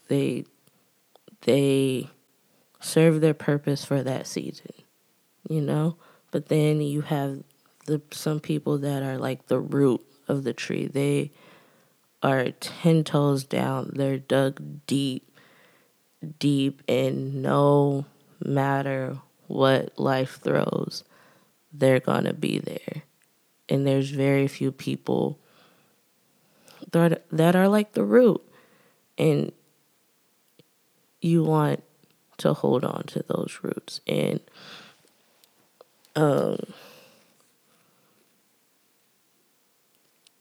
they 0.08 0.44
they 1.42 2.08
serve 2.80 3.20
their 3.20 3.34
purpose 3.34 3.84
for 3.84 4.02
that 4.02 4.26
season, 4.26 4.72
you 5.48 5.60
know? 5.60 5.96
But 6.30 6.46
then 6.46 6.80
you 6.80 7.02
have 7.02 7.42
the 7.86 8.00
some 8.12 8.40
people 8.40 8.78
that 8.78 9.02
are 9.02 9.18
like 9.18 9.46
the 9.46 9.60
root 9.60 10.04
of 10.28 10.44
the 10.44 10.52
tree. 10.52 10.86
They 10.86 11.32
are 12.22 12.50
10 12.50 13.04
toes 13.04 13.44
down. 13.44 13.92
They're 13.94 14.18
dug 14.18 14.86
deep 14.86 15.24
deep 16.38 16.82
and 16.88 17.42
no 17.42 18.06
matter 18.44 19.18
what 19.46 19.98
life 19.98 20.40
throws, 20.40 21.04
they're 21.72 22.00
going 22.00 22.24
to 22.24 22.34
be 22.34 22.58
there. 22.58 23.02
And 23.68 23.86
there's 23.86 24.10
very 24.10 24.48
few 24.48 24.72
people 24.72 25.38
that, 26.92 27.24
that 27.30 27.56
are 27.56 27.68
like 27.68 27.92
the 27.92 28.04
root. 28.04 28.42
And 29.18 29.52
you 31.20 31.42
want 31.42 31.82
to 32.38 32.52
hold 32.52 32.84
on 32.84 33.04
to 33.04 33.24
those 33.26 33.58
roots. 33.62 34.00
And 34.06 34.40
Um, 36.16 36.72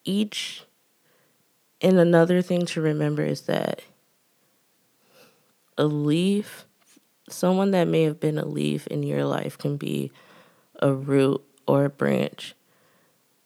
each, 0.05 0.63
and 1.81 1.99
another 1.99 2.41
thing 2.41 2.65
to 2.67 2.79
remember 2.79 3.23
is 3.23 3.41
that 3.41 3.81
a 5.77 5.83
leaf, 5.83 6.65
someone 7.29 7.71
that 7.71 7.87
may 7.87 8.03
have 8.03 8.19
been 8.19 8.37
a 8.37 8.45
leaf 8.45 8.87
in 8.87 9.03
your 9.03 9.25
life 9.25 9.57
can 9.57 9.77
be 9.77 10.11
a 10.81 10.93
root 10.93 11.43
or 11.67 11.85
a 11.85 11.89
branch 11.89 12.55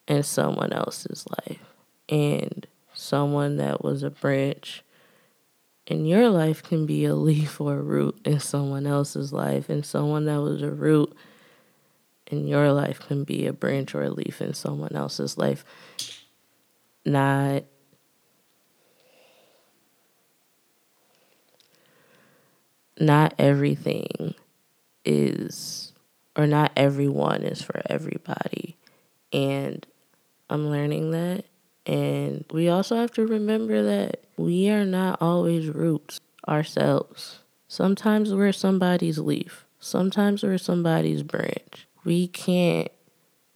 in 0.08 0.24
someone 0.24 0.74
else's 0.74 1.26
life. 1.48 1.74
And 2.10 2.68
someone 2.94 3.58
that 3.58 3.84
was 3.84 4.04
a 4.04 4.10
branch 4.10 4.84
in 5.86 6.06
your 6.06 6.30
life 6.30 6.62
can 6.62 6.86
be 6.86 7.06
a 7.06 7.16
leaf 7.16 7.62
or 7.62 7.78
a 7.78 7.82
root 7.82 8.20
in 8.26 8.40
someone 8.40 8.86
else's 8.86 9.32
life. 9.32 9.70
And 9.70 9.86
someone 9.86 10.26
that 10.26 10.42
was 10.42 10.62
a 10.62 10.72
root 10.72 11.16
in 12.28 12.48
your 12.48 12.72
life 12.72 13.00
can 13.00 13.24
be 13.24 13.48
a 13.48 13.54
branch 13.54 13.96
or 13.96 14.04
a 14.04 14.10
leaf 14.10 14.42
in 14.42 14.54
someone 14.54 14.96
else's 14.96 15.38
life. 15.38 15.64
Not 17.06 17.64
not 23.00 23.34
everything 23.40 24.36
is 25.06 25.94
or 26.36 26.48
not 26.48 26.72
everyone 26.76 27.44
is 27.44 27.62
for 27.62 27.82
everybody. 27.90 28.78
And 29.34 29.86
I'm 30.50 30.70
learning 30.70 31.12
that. 31.12 31.46
And 31.86 32.46
we 32.52 32.70
also 32.70 32.96
have 32.96 33.12
to 33.14 33.26
remember 33.26 33.84
that 33.84 34.22
we 34.38 34.70
are 34.70 34.86
not 34.86 35.22
always 35.22 35.68
roots 35.68 36.20
ourselves. 36.48 37.40
Sometimes 37.68 38.34
we're 38.34 38.52
somebody's 38.52 39.20
leaf, 39.20 39.66
sometimes 39.80 40.44
we're 40.44 40.58
somebody's 40.58 41.24
branch. 41.24 41.88
We 42.04 42.28
can't, 42.28 42.90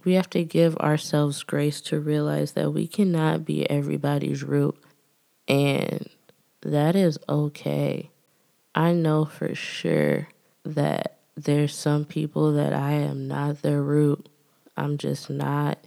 we 0.03 0.13
have 0.13 0.29
to 0.31 0.43
give 0.43 0.75
ourselves 0.77 1.43
grace 1.43 1.79
to 1.81 1.99
realize 1.99 2.51
that 2.51 2.71
we 2.73 2.87
cannot 2.87 3.45
be 3.45 3.69
everybody's 3.69 4.43
root. 4.43 4.75
And 5.47 6.09
that 6.61 6.95
is 6.95 7.17
okay. 7.29 8.09
I 8.75 8.93
know 8.93 9.25
for 9.25 9.53
sure 9.53 10.29
that 10.63 11.17
there's 11.35 11.75
some 11.75 12.05
people 12.05 12.53
that 12.53 12.73
I 12.73 12.93
am 12.93 13.27
not 13.27 13.61
their 13.61 13.81
root. 13.81 14.29
I'm 14.75 14.97
just 14.97 15.29
not, 15.29 15.79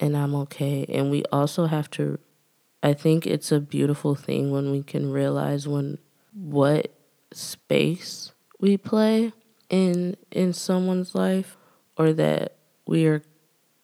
and 0.00 0.16
I'm 0.16 0.34
okay. 0.34 0.86
And 0.88 1.10
we 1.10 1.24
also 1.30 1.66
have 1.66 1.90
to, 1.92 2.18
I 2.82 2.92
think 2.92 3.26
it's 3.26 3.52
a 3.52 3.60
beautiful 3.60 4.14
thing 4.14 4.50
when 4.50 4.70
we 4.70 4.82
can 4.82 5.10
realize 5.10 5.68
when 5.68 5.98
what 6.32 6.92
space 7.32 8.32
we 8.60 8.76
play 8.76 9.32
in 9.68 10.16
in 10.30 10.52
someone's 10.52 11.14
life 11.14 11.56
or 11.96 12.12
that 12.12 12.56
we 12.86 13.06
are 13.06 13.22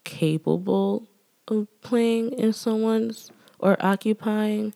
capable 0.05 1.09
of 1.49 1.67
playing 1.81 2.33
in 2.33 2.53
someone's 2.53 3.31
or 3.59 3.77
occupying 3.81 4.75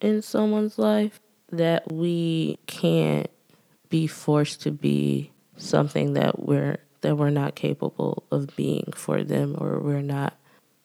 in 0.00 0.22
someone's 0.22 0.78
life 0.78 1.20
that 1.52 1.90
we 1.92 2.58
can't 2.66 3.30
be 3.88 4.06
forced 4.06 4.62
to 4.62 4.70
be 4.70 5.32
something 5.56 6.14
that 6.14 6.46
we're 6.46 6.78
that 7.02 7.16
we're 7.16 7.30
not 7.30 7.54
capable 7.54 8.24
of 8.30 8.54
being 8.56 8.92
for 8.94 9.22
them 9.22 9.56
or 9.58 9.78
we're 9.78 10.02
not 10.02 10.38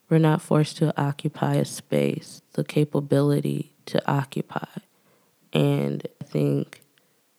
we're 0.10 0.18
not 0.18 0.42
forced 0.42 0.78
to 0.78 0.94
occupy 1.02 1.56
a 1.56 1.66
space 1.66 2.42
the 2.54 2.64
capability 2.64 3.74
to 3.86 4.02
occupy. 4.12 4.66
And 5.54 6.06
i 6.22 6.24
think 6.24 6.82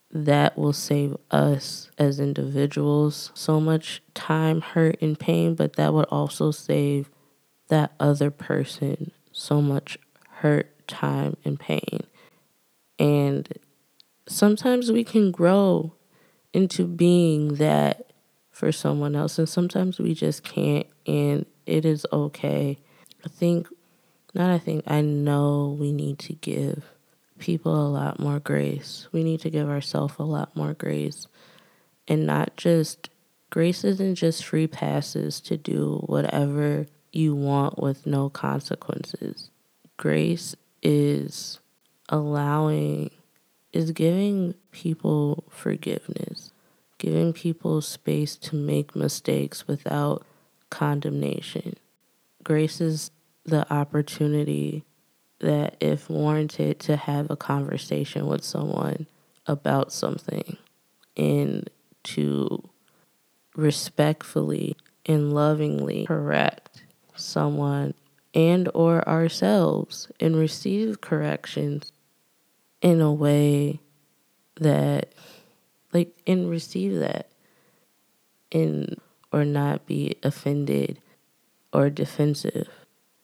that 0.09 0.57
will 0.57 0.73
save 0.73 1.15
us 1.29 1.91
as 1.97 2.19
individuals 2.19 3.31
so 3.33 3.59
much 3.59 4.01
time 4.13 4.61
hurt 4.61 4.97
and 5.01 5.19
pain 5.19 5.53
but 5.53 5.75
that 5.75 5.93
would 5.93 6.05
also 6.05 6.49
save 6.49 7.09
that 7.67 7.91
other 7.99 8.31
person 8.31 9.11
so 9.31 9.61
much 9.61 9.97
hurt 10.29 10.87
time 10.87 11.35
and 11.43 11.59
pain 11.59 12.07
and 12.99 13.47
sometimes 14.27 14.91
we 14.91 15.03
can 15.03 15.31
grow 15.31 15.93
into 16.53 16.85
being 16.85 17.55
that 17.55 18.11
for 18.51 18.71
someone 18.71 19.15
else. 19.15 19.37
And 19.37 19.47
sometimes 19.47 19.99
we 19.99 20.13
just 20.13 20.43
can't, 20.43 20.87
and 21.05 21.45
it 21.65 21.85
is 21.85 22.05
okay. 22.11 22.77
I 23.23 23.27
think, 23.29 23.67
not 24.33 24.49
I 24.49 24.57
think, 24.57 24.83
I 24.87 25.01
know 25.01 25.77
we 25.79 25.91
need 25.91 26.19
to 26.19 26.33
give 26.33 26.83
people 27.37 27.75
a 27.75 27.89
lot 27.89 28.19
more 28.19 28.39
grace. 28.39 29.07
We 29.11 29.23
need 29.23 29.41
to 29.41 29.49
give 29.49 29.69
ourselves 29.69 30.15
a 30.17 30.23
lot 30.23 30.55
more 30.55 30.73
grace. 30.73 31.27
And 32.07 32.25
not 32.25 32.57
just, 32.57 33.09
grace 33.49 33.83
isn't 33.83 34.15
just 34.15 34.43
free 34.43 34.67
passes 34.67 35.39
to 35.41 35.57
do 35.57 36.03
whatever 36.05 36.87
you 37.11 37.35
want 37.35 37.79
with 37.79 38.07
no 38.07 38.29
consequences. 38.29 39.51
Grace 39.97 40.55
is 40.81 41.59
allowing 42.09 43.11
is 43.73 43.91
giving 43.91 44.55
people 44.71 45.43
forgiveness, 45.49 46.51
giving 46.97 47.33
people 47.33 47.81
space 47.81 48.35
to 48.35 48.55
make 48.55 48.95
mistakes 48.95 49.67
without 49.67 50.25
condemnation. 50.69 51.75
Grace 52.43 52.81
is 52.81 53.11
the 53.45 53.71
opportunity 53.71 54.83
that, 55.39 55.75
if 55.79 56.09
warranted, 56.09 56.79
to 56.79 56.95
have 56.95 57.29
a 57.29 57.35
conversation 57.35 58.25
with 58.25 58.43
someone 58.43 59.05
about 59.45 59.91
something 59.91 60.57
and 61.15 61.69
to 62.03 62.69
respectfully 63.55 64.75
and 65.05 65.33
lovingly 65.33 66.05
correct 66.05 66.83
someone 67.15 67.93
and 68.33 68.69
or 68.73 69.07
ourselves 69.07 70.11
and 70.19 70.35
receive 70.35 71.01
corrections 71.01 71.91
in 72.81 73.01
a 73.01 73.11
way 73.11 73.79
that 74.59 75.13
like 75.93 76.15
and 76.25 76.49
receive 76.49 76.99
that 76.99 77.29
and 78.51 78.99
or 79.31 79.45
not 79.45 79.85
be 79.85 80.17
offended 80.23 81.01
or 81.73 81.89
defensive. 81.89 82.69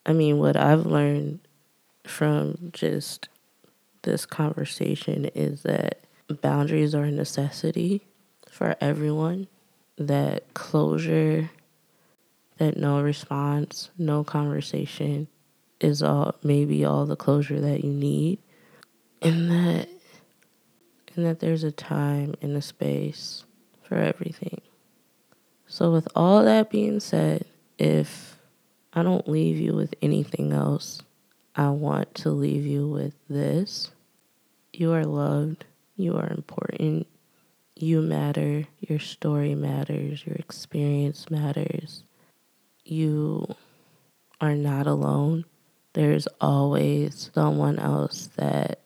I 0.06 0.14
mean, 0.14 0.38
what 0.38 0.58
I've 0.58 0.86
learned 0.86 1.40
from 2.06 2.72
just 2.74 3.30
this 4.02 4.26
conversation 4.26 5.26
is 5.34 5.64
that 5.64 6.02
boundaries 6.42 6.94
are 6.94 7.06
a 7.06 7.12
necessity 7.12 8.02
for 8.50 8.76
everyone, 8.82 9.48
that 9.98 10.54
closure, 10.54 11.50
that 12.58 12.78
no 12.78 13.02
response, 13.02 13.90
no 13.98 14.24
conversation 14.24 15.28
is 15.80 16.04
all 16.04 16.36
maybe 16.44 16.86
all 16.86 17.06
the 17.06 17.16
closure 17.16 17.60
that 17.60 17.84
you 17.84 17.92
need 17.92 18.40
and 19.24 19.50
that 19.50 19.90
and 21.16 21.26
that 21.26 21.40
there's 21.40 21.64
a 21.64 21.72
time 21.72 22.36
and 22.42 22.58
a 22.58 22.62
space 22.62 23.46
for 23.84 23.96
everything. 23.96 24.62
So 25.68 25.92
with 25.92 26.08
all 26.16 26.44
that 26.44 26.70
being 26.70 27.00
said, 27.00 27.46
if 27.78 28.38
I 28.94 29.04
don't 29.04 29.28
leave 29.28 29.58
you 29.58 29.74
with 29.74 29.94
anything 30.02 30.54
else, 30.54 31.02
I 31.56 31.70
want 31.70 32.16
to 32.16 32.30
leave 32.30 32.66
you 32.66 32.88
with 32.88 33.14
this. 33.30 33.92
You 34.72 34.92
are 34.94 35.06
loved, 35.06 35.66
you 35.96 36.16
are 36.16 36.30
important, 36.32 37.06
you 37.76 38.02
matter, 38.02 38.66
your 38.80 39.00
story 39.00 39.54
matters, 39.56 40.26
your 40.26 40.36
experience 40.36 41.30
matters. 41.30 42.04
You 42.86 43.56
are 44.42 44.56
not 44.56 44.88
alone. 44.88 45.46
There's 45.94 46.28
always 46.42 47.30
someone 47.34 47.78
else 47.78 48.30
that 48.36 48.83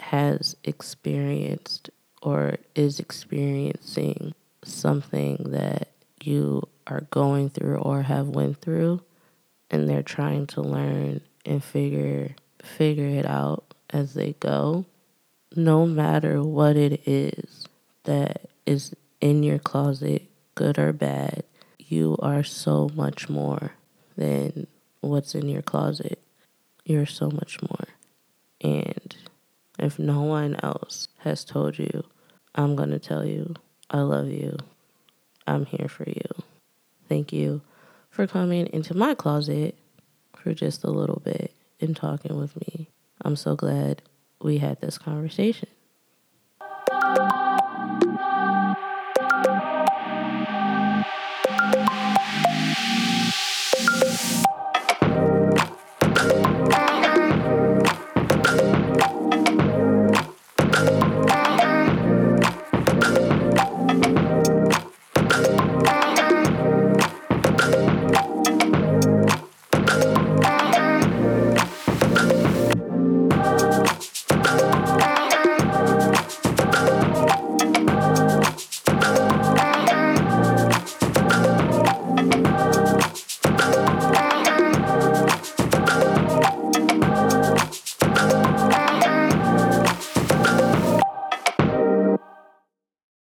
has 0.00 0.56
experienced 0.64 1.90
or 2.22 2.56
is 2.74 3.00
experiencing 3.00 4.34
something 4.64 5.36
that 5.46 5.88
you 6.22 6.62
are 6.86 7.06
going 7.10 7.48
through 7.48 7.76
or 7.76 8.02
have 8.02 8.28
went 8.28 8.60
through 8.60 9.00
and 9.70 9.88
they're 9.88 10.02
trying 10.02 10.46
to 10.46 10.60
learn 10.60 11.20
and 11.46 11.64
figure 11.64 12.34
figure 12.62 13.06
it 13.06 13.24
out 13.24 13.64
as 13.88 14.12
they 14.14 14.34
go 14.40 14.84
no 15.56 15.86
matter 15.86 16.42
what 16.42 16.76
it 16.76 17.00
is 17.08 17.66
that 18.04 18.50
is 18.66 18.94
in 19.20 19.42
your 19.42 19.58
closet 19.58 20.22
good 20.54 20.78
or 20.78 20.92
bad 20.92 21.42
you 21.90 22.16
are 22.22 22.44
so 22.44 22.88
much 22.94 23.28
more 23.28 23.72
than 24.16 24.68
what's 25.00 25.34
in 25.34 25.48
your 25.48 25.62
closet. 25.62 26.20
You're 26.84 27.06
so 27.06 27.30
much 27.30 27.60
more. 27.62 27.88
And 28.60 29.16
if 29.80 29.98
no 29.98 30.22
one 30.22 30.56
else 30.62 31.08
has 31.20 31.44
told 31.44 31.78
you, 31.78 32.04
I'm 32.54 32.76
going 32.76 32.90
to 32.90 32.98
tell 32.98 33.24
you, 33.24 33.54
I 33.90 34.00
love 34.00 34.28
you. 34.28 34.56
I'm 35.46 35.66
here 35.66 35.88
for 35.88 36.04
you. 36.06 36.44
Thank 37.08 37.32
you 37.32 37.62
for 38.10 38.26
coming 38.26 38.66
into 38.66 38.94
my 38.94 39.14
closet 39.14 39.76
for 40.36 40.54
just 40.54 40.84
a 40.84 40.90
little 40.90 41.22
bit 41.24 41.54
and 41.80 41.96
talking 41.96 42.36
with 42.36 42.56
me. 42.60 42.88
I'm 43.24 43.36
so 43.36 43.56
glad 43.56 44.02
we 44.42 44.58
had 44.58 44.80
this 44.80 44.98
conversation. 44.98 45.69